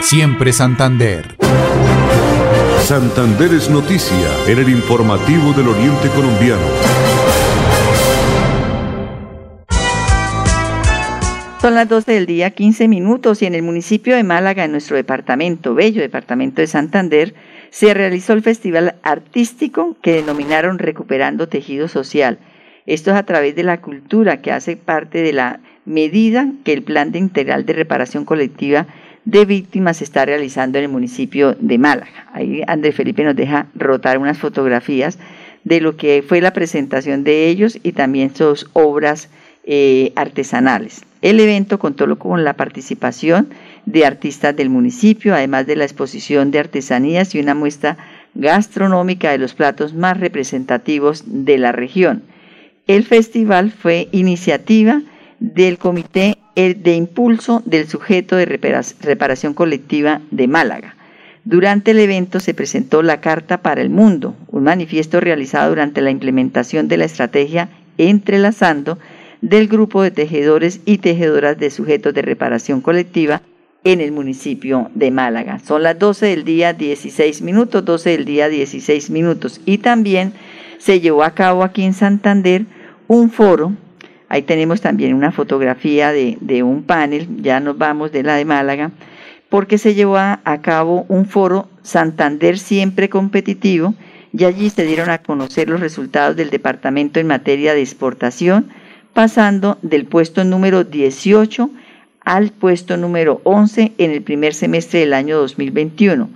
siempre 0.00 0.52
Santander. 0.52 1.36
Santander 2.80 3.54
es 3.54 3.70
noticia 3.70 4.28
en 4.46 4.58
el 4.58 4.68
informativo 4.68 5.52
del 5.52 5.68
Oriente 5.68 6.08
Colombiano. 6.08 6.62
Son 11.64 11.74
las 11.74 11.88
12 11.88 12.12
del 12.12 12.26
día, 12.26 12.50
15 12.50 12.88
minutos, 12.88 13.40
y 13.40 13.46
en 13.46 13.54
el 13.54 13.62
municipio 13.62 14.14
de 14.16 14.22
Málaga, 14.22 14.64
en 14.64 14.72
nuestro 14.72 14.96
departamento, 14.96 15.74
bello 15.74 16.02
departamento 16.02 16.60
de 16.60 16.66
Santander, 16.66 17.34
se 17.70 17.94
realizó 17.94 18.34
el 18.34 18.42
festival 18.42 18.96
artístico 19.02 19.96
que 20.02 20.12
denominaron 20.12 20.78
Recuperando 20.78 21.48
Tejido 21.48 21.88
Social. 21.88 22.38
Esto 22.84 23.12
es 23.12 23.16
a 23.16 23.22
través 23.22 23.56
de 23.56 23.62
la 23.62 23.80
cultura 23.80 24.42
que 24.42 24.52
hace 24.52 24.76
parte 24.76 25.22
de 25.22 25.32
la 25.32 25.60
medida 25.86 26.52
que 26.64 26.74
el 26.74 26.82
Plan 26.82 27.12
de 27.12 27.18
Integral 27.18 27.64
de 27.64 27.72
Reparación 27.72 28.26
Colectiva 28.26 28.86
de 29.24 29.44
víctimas 29.44 29.98
se 29.98 30.04
está 30.04 30.24
realizando 30.24 30.78
en 30.78 30.84
el 30.84 30.90
municipio 30.90 31.56
de 31.58 31.78
Málaga. 31.78 32.28
Ahí 32.32 32.62
Andrés 32.66 32.94
Felipe 32.94 33.24
nos 33.24 33.36
deja 33.36 33.66
rotar 33.74 34.18
unas 34.18 34.38
fotografías 34.38 35.18
de 35.64 35.80
lo 35.80 35.96
que 35.96 36.22
fue 36.26 36.40
la 36.40 36.52
presentación 36.52 37.24
de 37.24 37.48
ellos 37.48 37.78
y 37.82 37.92
también 37.92 38.34
sus 38.34 38.68
obras 38.74 39.30
eh, 39.64 40.12
artesanales. 40.14 41.02
El 41.22 41.40
evento 41.40 41.78
contó 41.78 42.18
con 42.18 42.44
la 42.44 42.52
participación 42.52 43.48
de 43.86 44.04
artistas 44.04 44.54
del 44.54 44.68
municipio, 44.68 45.34
además 45.34 45.66
de 45.66 45.76
la 45.76 45.84
exposición 45.84 46.50
de 46.50 46.58
artesanías 46.58 47.34
y 47.34 47.40
una 47.40 47.54
muestra 47.54 47.96
gastronómica 48.34 49.30
de 49.30 49.38
los 49.38 49.54
platos 49.54 49.94
más 49.94 50.20
representativos 50.20 51.24
de 51.26 51.56
la 51.56 51.72
región. 51.72 52.22
El 52.86 53.04
festival 53.04 53.70
fue 53.70 54.08
iniciativa 54.12 55.00
del 55.40 55.78
Comité 55.78 56.36
de 56.54 56.94
Impulso 56.94 57.62
del 57.64 57.88
Sujeto 57.88 58.36
de 58.36 58.46
Reparación 58.46 59.54
Colectiva 59.54 60.20
de 60.30 60.46
Málaga. 60.46 60.94
Durante 61.44 61.90
el 61.90 61.98
evento 61.98 62.40
se 62.40 62.54
presentó 62.54 63.02
la 63.02 63.20
Carta 63.20 63.58
para 63.58 63.82
el 63.82 63.90
Mundo, 63.90 64.34
un 64.48 64.64
manifiesto 64.64 65.20
realizado 65.20 65.68
durante 65.68 66.00
la 66.00 66.10
implementación 66.10 66.88
de 66.88 66.96
la 66.96 67.04
estrategia 67.04 67.68
Entrelazando 67.98 68.98
del 69.40 69.68
grupo 69.68 70.02
de 70.02 70.10
tejedores 70.10 70.80
y 70.84 70.98
tejedoras 70.98 71.58
de 71.58 71.70
sujetos 71.70 72.14
de 72.14 72.22
reparación 72.22 72.80
colectiva 72.80 73.42
en 73.84 74.00
el 74.00 74.10
municipio 74.10 74.90
de 74.94 75.10
Málaga. 75.10 75.58
Son 75.58 75.82
las 75.82 75.98
12 75.98 76.26
del 76.26 76.44
día 76.44 76.72
16 76.72 77.42
minutos, 77.42 77.84
12 77.84 78.10
del 78.10 78.24
día 78.24 78.48
16 78.48 79.10
minutos. 79.10 79.60
Y 79.66 79.78
también 79.78 80.32
se 80.78 81.00
llevó 81.00 81.22
a 81.22 81.34
cabo 81.34 81.62
aquí 81.62 81.84
en 81.84 81.92
Santander 81.92 82.64
un 83.06 83.30
foro 83.30 83.74
Ahí 84.34 84.42
tenemos 84.42 84.80
también 84.80 85.14
una 85.14 85.30
fotografía 85.30 86.10
de, 86.10 86.62
un 86.64 86.82
panel, 86.82 87.28
ya 87.40 87.60
nos 87.60 87.78
vamos 87.78 88.10
de 88.10 88.24
la 88.24 88.34
de 88.34 88.44
Málaga, 88.44 88.90
porque 89.48 89.78
se 89.78 89.94
llevó 89.94 90.18
a, 90.18 90.58
cabo 90.60 91.06
un 91.08 91.26
foro 91.26 91.68
Santander 91.84 92.58
siempre 92.58 93.08
competitivo 93.08 93.94
y 94.36 94.42
allí 94.42 94.70
se 94.70 94.86
dieron 94.86 95.08
a 95.08 95.18
conocer 95.18 95.68
los 95.68 95.78
resultados 95.78 96.34
del 96.34 96.50
departamento 96.50 97.20
en 97.20 97.28
materia 97.28 97.74
de 97.74 97.82
exportación, 97.82 98.70
pasando 99.12 99.78
del 99.82 100.04
puesto 100.04 100.42
número 100.42 100.82
18 100.82 101.70
al 102.24 102.50
puesto 102.50 102.96
número 102.96 103.40
11 103.44 103.92
en 103.98 104.10
el 104.10 104.22
primer 104.22 104.52
semestre 104.52 104.98
del 104.98 105.14
año 105.14 105.38
2021, 105.38 106.28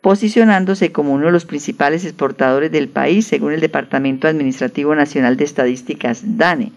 posicionándose 0.00 0.90
como 0.90 1.12
uno 1.12 1.26
de 1.26 1.32
los 1.32 1.44
principales 1.44 2.04
exportadores 2.04 2.72
del 2.72 2.88
país 2.88 3.28
según 3.28 3.52
el 3.52 3.60
Departamento 3.60 4.26
Administrativo 4.26 4.96
Nacional 4.96 5.36
de 5.36 5.44
Estadísticas 5.44 6.36
DANE. 6.36 6.72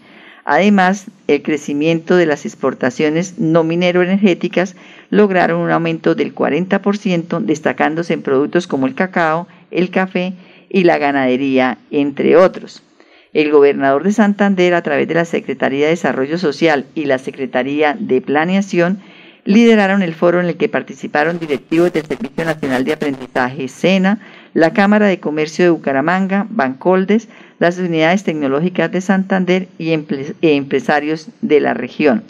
Además, 0.50 1.08
el 1.26 1.42
crecimiento 1.42 2.16
de 2.16 2.24
las 2.24 2.46
exportaciones 2.46 3.38
no 3.38 3.64
minero-energéticas 3.64 4.76
lograron 5.10 5.60
un 5.60 5.70
aumento 5.70 6.14
del 6.14 6.34
40%, 6.34 7.40
destacándose 7.40 8.14
en 8.14 8.22
productos 8.22 8.66
como 8.66 8.86
el 8.86 8.94
cacao, 8.94 9.46
el 9.70 9.90
café 9.90 10.32
y 10.70 10.84
la 10.84 10.96
ganadería, 10.96 11.76
entre 11.90 12.38
otros. 12.38 12.82
El 13.34 13.52
gobernador 13.52 14.04
de 14.04 14.12
Santander, 14.12 14.72
a 14.72 14.80
través 14.80 15.06
de 15.06 15.16
la 15.16 15.26
Secretaría 15.26 15.84
de 15.84 15.90
Desarrollo 15.90 16.38
Social 16.38 16.86
y 16.94 17.04
la 17.04 17.18
Secretaría 17.18 17.94
de 18.00 18.22
Planeación, 18.22 19.00
lideraron 19.48 20.02
el 20.02 20.12
foro 20.12 20.40
en 20.40 20.46
el 20.46 20.58
que 20.58 20.68
participaron 20.68 21.38
directivos 21.38 21.90
del 21.90 22.04
Servicio 22.04 22.44
Nacional 22.44 22.84
de 22.84 22.92
Aprendizaje 22.92 23.68
SENA, 23.68 24.18
la 24.52 24.74
Cámara 24.74 25.06
de 25.06 25.20
Comercio 25.20 25.64
de 25.64 25.70
Bucaramanga, 25.70 26.46
Bancoldes, 26.50 27.28
las 27.58 27.78
unidades 27.78 28.24
tecnológicas 28.24 28.92
de 28.92 29.00
Santander 29.00 29.68
y 29.78 29.92
empresarios 30.42 31.28
de 31.40 31.60
la 31.60 31.72
región. 31.72 32.24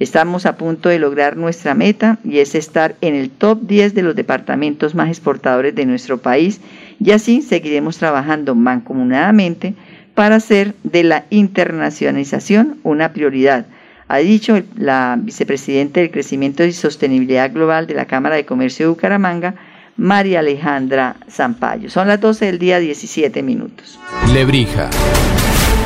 Estamos 0.00 0.44
a 0.44 0.56
punto 0.56 0.88
de 0.88 0.98
lograr 0.98 1.36
nuestra 1.36 1.74
meta 1.74 2.18
y 2.24 2.40
es 2.40 2.56
estar 2.56 2.96
en 3.00 3.14
el 3.14 3.30
top 3.30 3.60
10 3.62 3.94
de 3.94 4.02
los 4.02 4.16
departamentos 4.16 4.96
más 4.96 5.08
exportadores 5.08 5.72
de 5.72 5.86
nuestro 5.86 6.18
país 6.18 6.60
y 6.98 7.12
así 7.12 7.42
seguiremos 7.42 7.98
trabajando 7.98 8.56
mancomunadamente 8.56 9.74
para 10.16 10.34
hacer 10.34 10.74
de 10.82 11.04
la 11.04 11.26
internacionalización 11.30 12.78
una 12.82 13.12
prioridad, 13.12 13.66
ha 14.08 14.18
dicho 14.18 14.62
la 14.76 15.16
vicepresidenta 15.18 16.00
del 16.00 16.10
Crecimiento 16.10 16.64
y 16.64 16.72
Sostenibilidad 16.72 17.52
Global 17.52 17.86
de 17.86 17.94
la 17.94 18.06
Cámara 18.06 18.36
de 18.36 18.46
Comercio 18.46 18.86
de 18.86 18.90
Bucaramanga, 18.90 19.54
María 19.96 20.40
Alejandra 20.40 21.16
Zampayo. 21.30 21.90
Son 21.90 22.06
las 22.08 22.20
12 22.20 22.46
del 22.46 22.58
día 22.58 22.78
17 22.78 23.42
minutos. 23.42 23.98
Lebrija. 24.32 24.90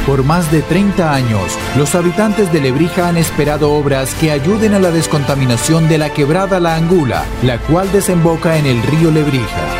Por 0.06 0.24
más 0.24 0.50
de 0.50 0.62
30 0.62 1.14
años, 1.14 1.58
los 1.76 1.94
habitantes 1.94 2.52
de 2.52 2.60
Lebrija 2.60 3.08
han 3.08 3.16
esperado 3.16 3.72
obras 3.72 4.14
que 4.14 4.30
ayuden 4.30 4.74
a 4.74 4.80
la 4.80 4.90
descontaminación 4.90 5.88
de 5.88 5.98
la 5.98 6.12
quebrada 6.12 6.58
La 6.58 6.74
Angula, 6.74 7.24
la 7.44 7.58
cual 7.58 7.92
desemboca 7.92 8.56
en 8.56 8.66
el 8.66 8.82
río 8.82 9.10
Lebrija. 9.10 9.79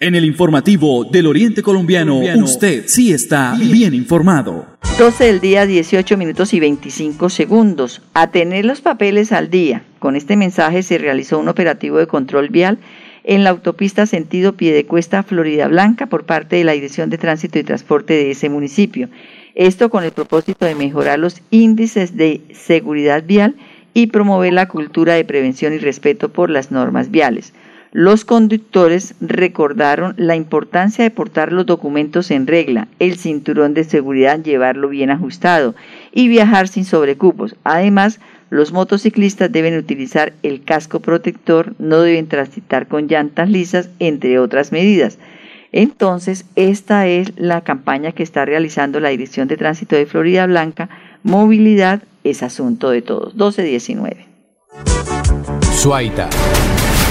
En 0.00 0.14
el 0.14 0.24
informativo 0.24 1.02
del 1.02 1.26
Oriente 1.26 1.60
Colombiano, 1.60 2.20
usted 2.40 2.84
sí 2.86 3.12
está 3.12 3.56
bien 3.58 3.94
informado. 3.94 4.64
12 4.96 5.24
del 5.24 5.40
día, 5.40 5.66
18 5.66 6.16
minutos 6.16 6.54
y 6.54 6.60
25 6.60 7.28
segundos. 7.28 8.00
A 8.14 8.30
tener 8.30 8.64
los 8.64 8.80
papeles 8.80 9.32
al 9.32 9.50
día. 9.50 9.82
Con 9.98 10.14
este 10.14 10.36
mensaje 10.36 10.84
se 10.84 10.98
realizó 10.98 11.40
un 11.40 11.48
operativo 11.48 11.98
de 11.98 12.06
control 12.06 12.48
vial 12.48 12.78
en 13.24 13.42
la 13.42 13.50
autopista 13.50 14.06
sentido 14.06 14.52
Piedecuesta 14.52 15.24
Florida 15.24 15.66
Blanca 15.66 16.06
por 16.06 16.26
parte 16.26 16.54
de 16.54 16.62
la 16.62 16.74
Dirección 16.74 17.10
de 17.10 17.18
Tránsito 17.18 17.58
y 17.58 17.64
Transporte 17.64 18.14
de 18.14 18.30
ese 18.30 18.48
municipio. 18.48 19.08
Esto 19.56 19.90
con 19.90 20.04
el 20.04 20.12
propósito 20.12 20.64
de 20.64 20.76
mejorar 20.76 21.18
los 21.18 21.42
índices 21.50 22.16
de 22.16 22.42
seguridad 22.52 23.24
vial 23.26 23.56
y 23.94 24.06
promover 24.06 24.52
la 24.52 24.68
cultura 24.68 25.14
de 25.14 25.24
prevención 25.24 25.72
y 25.72 25.78
respeto 25.78 26.28
por 26.28 26.50
las 26.50 26.70
normas 26.70 27.10
viales. 27.10 27.52
Los 27.92 28.26
conductores 28.26 29.14
recordaron 29.20 30.14
la 30.18 30.36
importancia 30.36 31.04
de 31.04 31.10
portar 31.10 31.52
los 31.52 31.64
documentos 31.64 32.30
en 32.30 32.46
regla, 32.46 32.88
el 32.98 33.16
cinturón 33.16 33.72
de 33.72 33.84
seguridad 33.84 34.42
llevarlo 34.42 34.90
bien 34.90 35.10
ajustado 35.10 35.74
y 36.12 36.28
viajar 36.28 36.68
sin 36.68 36.84
sobrecupos. 36.84 37.56
Además, 37.64 38.20
los 38.50 38.72
motociclistas 38.72 39.50
deben 39.50 39.76
utilizar 39.76 40.34
el 40.42 40.62
casco 40.64 41.00
protector, 41.00 41.74
no 41.78 42.00
deben 42.00 42.28
transitar 42.28 42.88
con 42.88 43.08
llantas 43.08 43.48
lisas, 43.48 43.88
entre 43.98 44.38
otras 44.38 44.70
medidas. 44.70 45.18
Entonces, 45.72 46.44
esta 46.56 47.06
es 47.06 47.32
la 47.36 47.62
campaña 47.62 48.12
que 48.12 48.22
está 48.22 48.44
realizando 48.44 49.00
la 49.00 49.10
Dirección 49.10 49.48
de 49.48 49.56
Tránsito 49.56 49.96
de 49.96 50.06
Florida 50.06 50.46
Blanca. 50.46 50.88
Movilidad 51.22 52.02
es 52.24 52.42
asunto 52.42 52.90
de 52.90 53.02
todos. 53.02 53.34
1219. 53.34 54.26
Suaita 55.72 56.28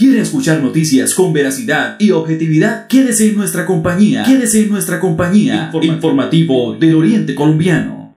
¿Quiere 0.00 0.22
escuchar 0.22 0.62
noticias 0.62 1.14
con 1.14 1.34
veracidad 1.34 1.96
y 1.98 2.12
objetividad? 2.12 2.86
Quédese 2.86 3.28
en 3.28 3.36
nuestra 3.36 3.66
compañía. 3.66 4.22
Quédese 4.24 4.62
en 4.62 4.70
nuestra 4.70 4.98
compañía. 4.98 5.70
Informativo 5.82 6.72
del 6.72 6.94
Oriente 6.94 7.34
Colombiano. 7.34 8.16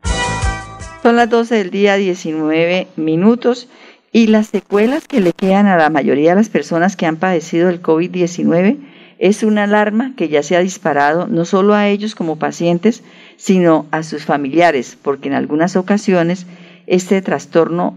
Son 1.01 1.17
las 1.17 1.29
12 1.29 1.55
del 1.55 1.71
día, 1.71 1.97
19 1.97 2.87
minutos. 2.95 3.67
Y 4.13 4.27
las 4.27 4.47
secuelas 4.47 5.09
que 5.09 5.19
le 5.19 5.33
quedan 5.33 5.65
a 5.65 5.75
la 5.75 5.89
mayoría 5.89 6.29
de 6.29 6.35
las 6.37 6.47
personas 6.47 6.95
que 6.95 7.05
han 7.05 7.17
padecido 7.17 7.67
el 7.67 7.81
COVID-19 7.81 8.77
es 9.19 9.43
una 9.43 9.63
alarma 9.63 10.13
que 10.15 10.29
ya 10.29 10.41
se 10.41 10.55
ha 10.55 10.61
disparado 10.61 11.27
no 11.27 11.43
solo 11.43 11.73
a 11.73 11.89
ellos 11.89 12.15
como 12.15 12.39
pacientes, 12.39 13.03
sino 13.35 13.87
a 13.91 14.03
sus 14.03 14.23
familiares, 14.23 14.97
porque 15.01 15.27
en 15.27 15.33
algunas 15.33 15.75
ocasiones 15.75 16.45
este 16.87 17.21
trastorno 17.21 17.93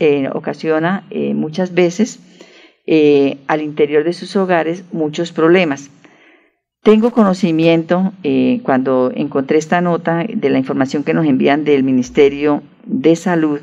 eh, 0.00 0.30
ocasiona 0.32 1.04
eh, 1.10 1.34
muchas 1.34 1.74
veces 1.74 2.18
eh, 2.86 3.38
al 3.48 3.62
interior 3.62 4.04
de 4.04 4.12
sus 4.12 4.36
hogares 4.36 4.84
muchos 4.92 5.32
problemas. 5.32 5.90
Tengo 6.82 7.10
conocimiento, 7.10 8.12
eh, 8.22 8.60
cuando 8.62 9.10
encontré 9.12 9.58
esta 9.58 9.80
nota 9.80 10.24
de 10.32 10.50
la 10.50 10.58
información 10.58 11.02
que 11.02 11.12
nos 11.12 11.26
envían 11.26 11.64
del 11.64 11.82
Ministerio 11.82 12.62
de 12.84 13.16
Salud, 13.16 13.60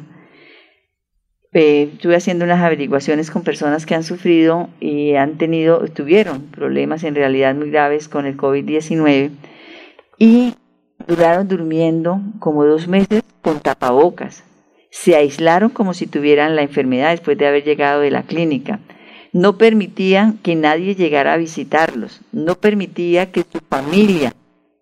eh, 1.54 1.92
estuve 1.94 2.18
haciendo 2.18 2.44
unas 2.44 2.62
averiguaciones 2.62 3.32
con 3.32 3.44
personas 3.44 3.86
que 3.86 3.96
han 3.96 4.04
sufrido 4.04 4.70
y 4.82 5.14
han 5.14 5.38
tenido, 5.38 5.80
tuvieron 5.88 6.42
problemas 6.48 7.06
en 7.06 7.16
realidad 7.16 7.56
muy 7.56 7.70
graves 7.70 8.10
con 8.10 8.26
el 8.26 8.36
COVID-19 8.36 9.30
y 10.18 10.56
duraron 11.08 11.48
durmiendo 11.48 12.20
como 12.40 12.66
dos 12.66 12.90
meses 12.90 13.24
con 13.42 13.62
tapabocas. 13.62 14.44
Se 14.90 15.16
aislaron 15.16 15.70
como 15.70 15.94
si 15.94 16.08
tuvieran 16.08 16.58
la 16.58 16.64
enfermedad 16.64 17.12
después 17.12 17.38
de 17.38 17.48
haber 17.48 17.64
llegado 17.64 18.02
de 18.02 18.12
la 18.12 18.24
clínica 18.24 18.80
no 19.34 19.58
permitían 19.58 20.38
que 20.38 20.56
nadie 20.56 20.96
llegara 20.96 21.34
a 21.34 21.38
visitarlos, 21.38 22.22
no 22.32 22.56
permitía 22.56 23.32
que 23.32 23.44
su 23.52 23.60
familia, 23.68 24.34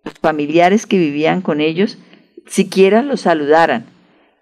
los 0.04 0.14
familiares 0.14 0.86
que 0.86 0.98
vivían 0.98 1.40
con 1.40 1.60
ellos, 1.60 1.98
siquiera 2.46 3.02
los 3.02 3.22
saludaran. 3.22 3.86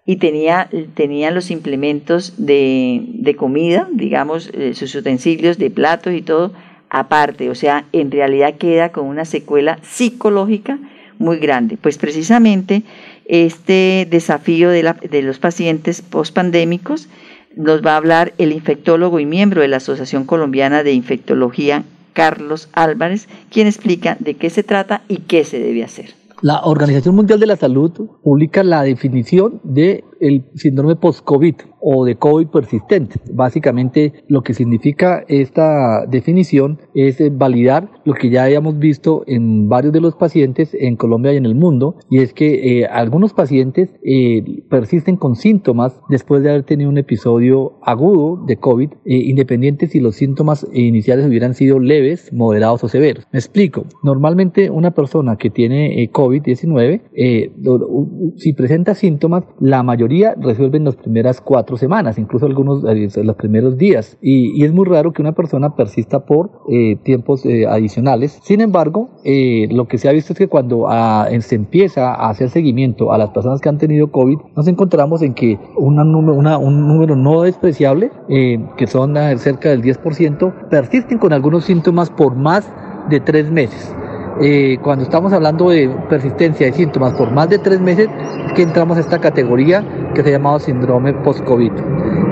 Y 0.05 0.17
tenía, 0.17 0.69
tenían 0.95 1.35
los 1.35 1.51
implementos 1.51 2.33
de, 2.37 3.01
de 3.05 3.35
comida, 3.35 3.87
digamos, 3.93 4.49
eh, 4.53 4.73
sus 4.73 4.93
utensilios 4.95 5.57
de 5.57 5.69
platos 5.69 6.13
y 6.13 6.21
todo, 6.21 6.53
aparte. 6.89 7.49
O 7.49 7.55
sea, 7.55 7.85
en 7.93 8.11
realidad 8.11 8.55
queda 8.55 8.91
con 8.91 9.05
una 9.05 9.25
secuela 9.25 9.79
psicológica 9.83 10.79
muy 11.19 11.37
grande. 11.37 11.77
Pues 11.77 11.97
precisamente 11.97 12.81
este 13.25 14.07
desafío 14.09 14.69
de, 14.71 14.83
la, 14.83 14.93
de 14.93 15.21
los 15.21 15.39
pacientes 15.39 16.01
pospandémicos 16.01 17.07
nos 17.55 17.81
va 17.85 17.93
a 17.93 17.97
hablar 17.97 18.33
el 18.37 18.51
infectólogo 18.51 19.19
y 19.19 19.25
miembro 19.25 19.61
de 19.61 19.67
la 19.67 19.77
Asociación 19.77 20.25
Colombiana 20.25 20.83
de 20.83 20.93
Infectología, 20.93 21.83
Carlos 22.13 22.69
Álvarez, 22.73 23.27
quien 23.49 23.67
explica 23.67 24.17
de 24.19 24.35
qué 24.35 24.49
se 24.49 24.63
trata 24.63 25.01
y 25.07 25.17
qué 25.17 25.43
se 25.43 25.59
debe 25.59 25.83
hacer. 25.83 26.13
La 26.41 26.61
Organización 26.63 27.15
Mundial 27.15 27.39
de 27.39 27.45
la 27.45 27.55
Salud 27.55 27.91
publica 28.23 28.63
la 28.63 28.81
definición 28.81 29.61
de 29.63 30.03
el 30.19 30.43
síndrome 30.55 30.95
post-COVID 30.95 31.55
o 31.81 32.05
de 32.05 32.15
COVID 32.15 32.47
persistente. 32.47 33.19
Básicamente 33.33 34.13
lo 34.27 34.43
que 34.43 34.53
significa 34.53 35.25
esta 35.27 36.05
definición 36.05 36.79
es 36.93 37.19
eh, 37.19 37.31
validar 37.33 37.89
lo 38.05 38.13
que 38.13 38.29
ya 38.29 38.45
habíamos 38.45 38.77
visto 38.77 39.23
en 39.27 39.67
varios 39.67 39.93
de 39.93 40.01
los 40.01 40.15
pacientes 40.15 40.73
en 40.73 40.95
Colombia 40.95 41.33
y 41.33 41.37
en 41.37 41.45
el 41.45 41.55
mundo, 41.55 41.95
y 42.09 42.19
es 42.19 42.33
que 42.33 42.81
eh, 42.81 42.85
algunos 42.85 43.33
pacientes 43.33 43.89
eh, 44.03 44.63
persisten 44.69 45.17
con 45.17 45.35
síntomas 45.35 45.99
después 46.09 46.43
de 46.43 46.51
haber 46.51 46.63
tenido 46.63 46.89
un 46.89 46.97
episodio 46.97 47.73
agudo 47.81 48.43
de 48.45 48.57
COVID, 48.57 48.89
independiente 49.05 49.87
si 49.87 49.99
los 49.99 50.15
síntomas 50.15 50.67
iniciales 50.73 51.25
hubieran 51.25 51.53
sido 51.53 51.79
leves, 51.79 52.31
moderados 52.31 52.83
o 52.83 52.87
severos. 52.87 53.25
Me 53.31 53.39
explico. 53.39 53.85
Normalmente 54.03 54.69
una 54.69 54.91
persona 54.91 55.37
que 55.37 55.49
tiene 55.49 56.09
COVID-19, 56.11 58.33
si 58.37 58.53
presenta 58.53 58.95
síntomas, 58.95 59.43
la 59.59 59.83
mayoría 59.83 60.35
resuelven 60.39 60.85
las 60.85 60.95
primeras 60.95 61.41
cuatro 61.41 61.70
semanas, 61.79 62.17
incluso 62.17 62.45
algunos 62.45 62.83
eh, 62.83 63.09
los 63.23 63.35
primeros 63.35 63.77
días. 63.77 64.17
Y, 64.21 64.63
es 64.63 64.71
muy 64.71 64.85
raro 64.85 65.11
que 65.11 65.21
una 65.21 65.31
persona 65.31 65.75
persista 65.75 66.25
por 66.25 66.51
eh, 66.69 66.97
tiempos 67.03 67.45
eh, 67.45 67.65
adicionales. 67.67 68.39
Sin 68.43 68.61
embargo, 68.61 69.09
lo 69.23 69.87
que 69.87 69.97
se 69.97 70.07
ha 70.07 70.11
visto 70.11 70.33
es 70.33 70.39
que 70.39 70.47
cuando 70.47 70.85
ah, 70.87 71.27
se 71.39 71.55
empieza 71.55 72.13
a 72.13 72.29
hacer 72.29 72.49
seguimiento 72.49 73.11
a 73.11 73.17
las 73.17 73.29
personas 73.31 73.59
que 73.59 73.69
han 73.69 73.77
tenido 73.77 74.11
COVID, 74.11 74.37
nos 74.55 74.67
encontramos 74.67 75.21
en 75.21 75.33
que 75.33 75.57
un 75.77 75.95
número 75.95 77.15
no 77.15 77.41
despreciable, 77.41 78.11
que 78.27 78.87
son 78.87 79.17
ah, 79.17 79.35
cerca 79.37 79.69
del 79.69 79.81
10%, 79.81 80.69
persisten 80.69 81.17
con 81.17 81.33
algunos 81.33 81.65
síntomas 81.65 82.09
por 82.09 82.35
más 82.35 82.71
de 83.09 83.19
tres 83.19 83.51
meses. 83.51 83.95
Eh, 84.39 84.77
cuando 84.81 85.03
estamos 85.03 85.33
hablando 85.33 85.69
de 85.69 85.89
persistencia 86.09 86.67
de 86.67 86.73
síntomas 86.73 87.13
por 87.13 87.31
más 87.31 87.49
de 87.49 87.59
tres 87.59 87.81
meses, 87.81 88.09
es 88.47 88.53
que 88.53 88.63
entramos 88.63 88.97
a 88.97 89.01
esta 89.01 89.19
categoría 89.19 89.83
que 90.13 90.23
se 90.23 90.29
ha 90.29 90.31
llamado 90.33 90.59
síndrome 90.59 91.13
post-COVID, 91.13 91.71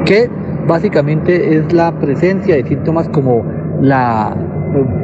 que 0.06 0.30
básicamente 0.68 1.58
es 1.58 1.74
la 1.74 1.92
presencia 1.92 2.56
de 2.56 2.64
síntomas 2.64 3.10
como 3.10 3.44
la 3.82 4.36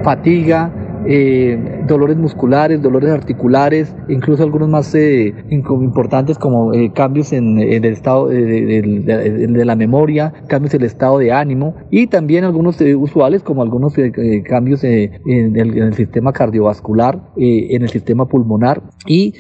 fatiga, 0.04 0.72
eh, 1.08 1.84
dolores 1.88 2.18
musculares, 2.18 2.82
dolores 2.82 3.12
articulares, 3.12 3.96
incluso 4.10 4.42
algunos 4.42 4.70
más 4.70 4.94
eh, 4.96 5.36
importantes 5.50 6.40
como 6.40 6.74
eh, 6.74 6.92
cambios 6.94 7.32
en, 7.32 7.60
el 7.60 7.86
estado 7.86 8.30
de, 8.30 9.62
la 9.66 9.76
memoria, 9.76 10.34
cambios 10.48 10.74
en 10.74 10.82
el 10.82 10.88
estado 10.88 11.20
de 11.20 11.32
ánimo 11.32 11.76
y 11.92 12.08
también 12.08 12.44
algunos 12.44 12.82
usuales 12.82 13.44
como 13.44 13.62
algunos 13.62 13.94
cambios 14.48 14.84
en 14.84 15.56
el, 15.56 15.94
sistema 15.94 16.34
cardiovascular, 16.34 17.22
en 17.38 17.82
el 17.84 17.90
sistema 17.90 18.28
pulmonar 18.28 18.82
y 19.06 19.34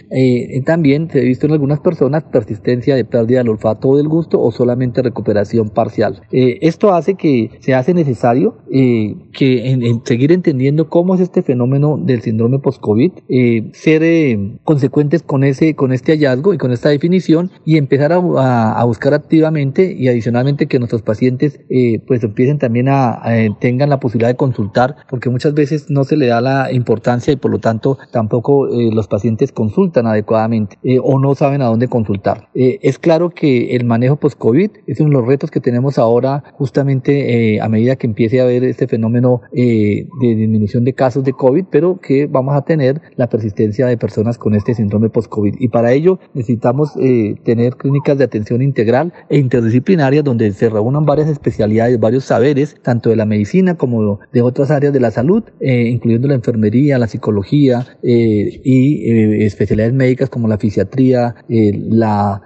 también 0.63 1.10
se 1.10 1.19
ha 1.19 1.23
visto 1.23 1.47
en 1.47 1.54
algunas 1.54 1.80
personas 1.80 2.23
persistencia 2.23 2.95
de 2.95 3.06
pérdida 3.06 3.39
del 3.39 3.49
olfato 3.49 3.89
o 3.89 3.97
del 3.97 4.08
gusto 4.08 4.41
o 4.41 4.51
solamente 4.51 5.01
recuperación 5.01 5.69
parcial. 5.69 6.21
esto 6.32 6.93
hace 6.93 7.15
que 7.15 7.51
se 7.60 7.73
hace 7.73 7.93
necesario 7.93 8.58
que 8.69 9.99
seguir 10.04 10.32
entendiendo 10.32 10.89
cómo 10.89 11.15
es 11.15 11.21
este 11.21 11.41
fenómeno 11.41 11.55
fenómeno 11.56 11.98
del 11.98 12.22
síndrome 12.22 12.60
post-COVID, 12.60 13.12
eh, 13.30 13.70
ser 13.74 14.04
eh, 14.04 14.58
consecuentes 14.65 15.24
con, 15.24 15.46
ese, 15.46 15.74
con 15.74 15.94
este 15.94 16.12
hallazgo 16.12 16.54
y 16.54 16.58
con 16.58 16.74
esta 16.74 16.89
definición 16.89 17.50
y 17.63 17.78
empezar 17.78 18.12
a, 18.12 18.84
buscar 18.86 19.13
activamente 19.13 19.96
y 19.98 20.10
adicionalmente 20.10 20.68
que 20.68 20.78
nuestros 20.78 21.02
pacientes 21.02 21.60
eh, 21.70 22.00
pues 22.06 22.24
empiecen 22.24 22.60
también 22.60 22.88
a, 22.89 23.22
tengan 23.60 23.89
la 23.89 24.00
posibilidad 24.00 24.30
de 24.30 24.36
consultar 24.36 24.98
porque 25.10 25.30
muchas 25.30 25.54
veces 25.54 25.89
no 25.89 26.04
se 26.04 26.18
le 26.18 26.28
da 26.28 26.39
la 26.39 26.72
importancia 26.72 27.34
y 27.34 27.36
por 27.38 27.52
lo 27.52 27.60
tanto 27.60 27.98
tampoco 28.12 28.68
los 28.68 29.08
pacientes 29.08 29.52
consultan 29.52 30.06
adecuadamente 30.06 30.78
o 31.02 31.20
no 31.20 31.34
saben 31.34 31.62
a 31.62 31.65
dónde 31.65 31.88
consultar. 31.88 32.50
es 32.54 33.00
claro 33.00 33.32
que 33.32 33.76
el 33.76 33.86
manejo 33.86 34.18
post-COVID 34.18 34.70
es 34.86 35.00
uno 35.00 35.10
de 35.10 35.15
los 35.15 35.28
retos 35.28 35.50
que 35.50 35.62
tenemos 35.62 35.98
ahora 35.98 36.44
justamente 36.54 37.60
a 37.60 37.68
medida 37.70 37.96
que 37.96 38.08
empiece 38.08 38.39
a 38.39 38.44
haber 38.44 38.63
este 38.65 38.88
fenómeno 38.88 39.41
de 39.52 40.06
disminución 40.20 40.84
de 40.84 40.94
casos 40.94 41.24
de 41.24 41.34
COVID 41.34 41.45
COVID, 41.46 41.66
pero 41.70 42.00
que 42.02 42.26
vamos 42.26 42.56
a 42.56 42.64
tener 42.64 43.02
la 43.18 43.30
persistencia 43.30 43.86
de 43.86 43.98
personas 43.98 44.40
con 44.40 44.56
este 44.56 44.74
síndrome 44.74 45.12
post-COVID. 45.12 45.58
Y 45.60 45.68
para 45.68 45.92
ello 45.92 46.18
necesitamos 46.34 46.94
eh, 47.00 47.36
tener 47.44 47.76
clínicas 47.76 48.18
de 48.18 48.24
atención 48.24 48.64
integral 48.64 49.14
e 49.30 49.38
interdisciplinaria 49.38 50.24
donde 50.24 50.52
se 50.54 50.70
reúnan 50.70 51.06
varias 51.06 51.30
especialidades, 51.30 52.00
varios 52.00 52.24
saberes, 52.24 52.78
tanto 52.82 53.12
de 53.12 53.16
la 53.16 53.28
medicina 53.28 53.76
como 53.76 54.20
de 54.34 54.42
otras 54.42 54.72
áreas 54.72 54.92
de 54.92 55.00
la 55.00 55.12
salud, 55.12 55.44
eh, 55.60 55.88
incluyendo 55.88 56.28
la 56.28 56.34
enfermería, 56.34 56.98
la 56.98 57.08
psicología 57.08 57.86
eh, 58.02 58.62
y 58.64 59.44
especialidades 59.44 59.94
médicas 59.94 60.30
como 60.30 60.48
la 60.48 60.58
fisiatría, 60.58 61.36
la 61.48 62.42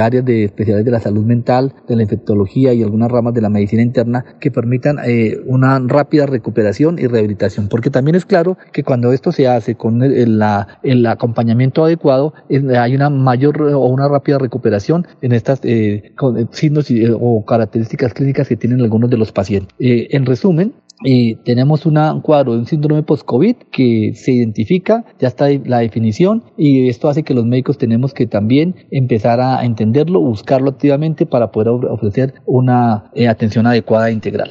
áreas 0.00 0.24
de 0.24 0.44
especialidades 0.44 0.84
de 0.84 0.90
la 0.90 1.00
salud 1.00 1.24
mental, 1.24 1.72
de 1.88 1.96
la 1.96 2.02
infectología 2.02 2.74
y 2.74 2.82
algunas 2.82 3.10
ramas 3.10 3.32
de 3.32 3.40
la 3.40 3.48
medicina 3.48 3.82
interna 3.82 4.24
que 4.38 4.50
permitan 4.50 4.98
una 5.46 5.78
rápida 5.78 6.26
recuperación 6.26 6.98
y 6.98 7.06
rehabilitación, 7.06 7.68
porque 7.68 7.90
también 7.90 8.17
es 8.18 8.26
claro 8.26 8.58
que 8.72 8.84
cuando 8.84 9.12
esto 9.12 9.32
se 9.32 9.48
hace 9.48 9.74
con 9.74 10.02
el, 10.02 10.42
el 10.82 11.06
acompañamiento 11.06 11.84
adecuado, 11.84 12.34
hay 12.78 12.94
una 12.94 13.10
mayor 13.10 13.62
o 13.62 13.86
una 13.86 14.08
rápida 14.08 14.38
recuperación 14.38 15.06
en 15.22 15.32
estas 15.32 15.60
eh, 15.62 16.12
signos 16.50 16.88
o 17.18 17.44
características 17.44 18.12
clínicas 18.12 18.48
que 18.48 18.56
tienen 18.56 18.80
algunos 18.80 19.10
de 19.10 19.16
los 19.16 19.32
pacientes. 19.32 19.74
Eh, 19.78 20.08
en 20.10 20.26
resumen, 20.26 20.74
eh, 21.04 21.38
tenemos 21.44 21.86
una, 21.86 22.12
un 22.12 22.20
cuadro 22.20 22.52
de 22.52 22.58
un 22.58 22.66
síndrome 22.66 23.04
post-COVID 23.04 23.54
que 23.70 24.12
se 24.14 24.32
identifica, 24.32 25.04
ya 25.20 25.28
está 25.28 25.48
la 25.64 25.78
definición 25.78 26.42
y 26.56 26.88
esto 26.88 27.08
hace 27.08 27.22
que 27.22 27.34
los 27.34 27.46
médicos 27.46 27.78
tenemos 27.78 28.12
que 28.12 28.26
también 28.26 28.74
empezar 28.90 29.40
a 29.40 29.64
entenderlo, 29.64 30.20
buscarlo 30.20 30.70
activamente 30.70 31.24
para 31.24 31.52
poder 31.52 31.68
ofrecer 31.68 32.34
una 32.46 33.10
eh, 33.14 33.28
atención 33.28 33.66
adecuada 33.66 34.10
e 34.10 34.12
integral. 34.12 34.50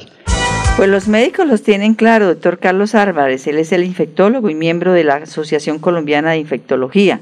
Pues 0.78 0.88
los 0.88 1.08
médicos 1.08 1.48
los 1.48 1.64
tienen 1.64 1.94
claro, 1.94 2.26
doctor 2.28 2.60
Carlos 2.60 2.94
Álvarez, 2.94 3.48
él 3.48 3.58
es 3.58 3.72
el 3.72 3.82
infectólogo 3.82 4.48
y 4.48 4.54
miembro 4.54 4.92
de 4.92 5.02
la 5.02 5.16
Asociación 5.16 5.80
Colombiana 5.80 6.30
de 6.30 6.38
Infectología. 6.38 7.18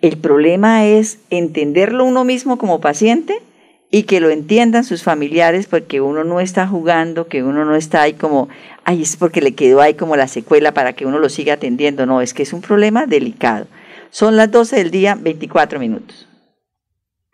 El 0.00 0.16
problema 0.16 0.86
es 0.86 1.18
entenderlo 1.28 2.06
uno 2.06 2.24
mismo 2.24 2.56
como 2.56 2.80
paciente 2.80 3.42
y 3.90 4.04
que 4.04 4.18
lo 4.20 4.30
entiendan 4.30 4.82
sus 4.82 5.02
familiares 5.02 5.66
porque 5.66 6.00
uno 6.00 6.24
no 6.24 6.40
está 6.40 6.66
jugando, 6.66 7.28
que 7.28 7.42
uno 7.42 7.66
no 7.66 7.76
está 7.76 8.00
ahí 8.00 8.14
como, 8.14 8.48
ay, 8.84 9.02
es 9.02 9.18
porque 9.18 9.42
le 9.42 9.52
quedó 9.52 9.82
ahí 9.82 9.92
como 9.92 10.16
la 10.16 10.26
secuela 10.26 10.72
para 10.72 10.94
que 10.94 11.04
uno 11.04 11.18
lo 11.18 11.28
siga 11.28 11.52
atendiendo. 11.52 12.06
No, 12.06 12.22
es 12.22 12.32
que 12.32 12.44
es 12.44 12.54
un 12.54 12.62
problema 12.62 13.04
delicado. 13.04 13.66
Son 14.08 14.38
las 14.38 14.50
12 14.50 14.74
del 14.74 14.90
día, 14.90 15.18
24 15.20 15.78
minutos. 15.78 16.25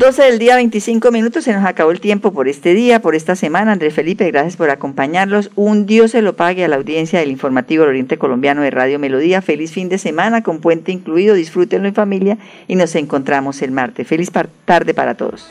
12 0.00 0.22
del 0.22 0.38
día, 0.38 0.54
25 0.54 1.10
minutos, 1.10 1.44
se 1.44 1.52
nos 1.52 1.66
acabó 1.66 1.90
el 1.90 2.00
tiempo 2.00 2.32
por 2.32 2.48
este 2.48 2.72
día, 2.72 3.02
por 3.02 3.14
esta 3.14 3.36
semana. 3.36 3.72
Andrés 3.72 3.92
Felipe, 3.92 4.26
gracias 4.30 4.56
por 4.56 4.70
acompañarlos. 4.70 5.50
Un 5.56 5.84
Dios 5.84 6.12
se 6.12 6.22
lo 6.22 6.36
pague 6.36 6.64
a 6.64 6.68
la 6.68 6.76
audiencia 6.76 7.20
del 7.20 7.30
informativo 7.30 7.82
del 7.82 7.90
Oriente 7.90 8.16
Colombiano 8.16 8.62
de 8.62 8.70
Radio 8.70 8.98
Melodía. 8.98 9.42
Feliz 9.42 9.72
fin 9.72 9.90
de 9.90 9.98
semana, 9.98 10.42
con 10.42 10.60
puente 10.60 10.90
incluido, 10.90 11.34
disfrútenlo 11.34 11.86
en 11.86 11.94
familia 11.94 12.38
y 12.66 12.76
nos 12.76 12.94
encontramos 12.94 13.60
el 13.60 13.72
martes. 13.72 14.08
Feliz 14.08 14.30
tarde 14.64 14.94
para 14.94 15.16
todos. 15.16 15.50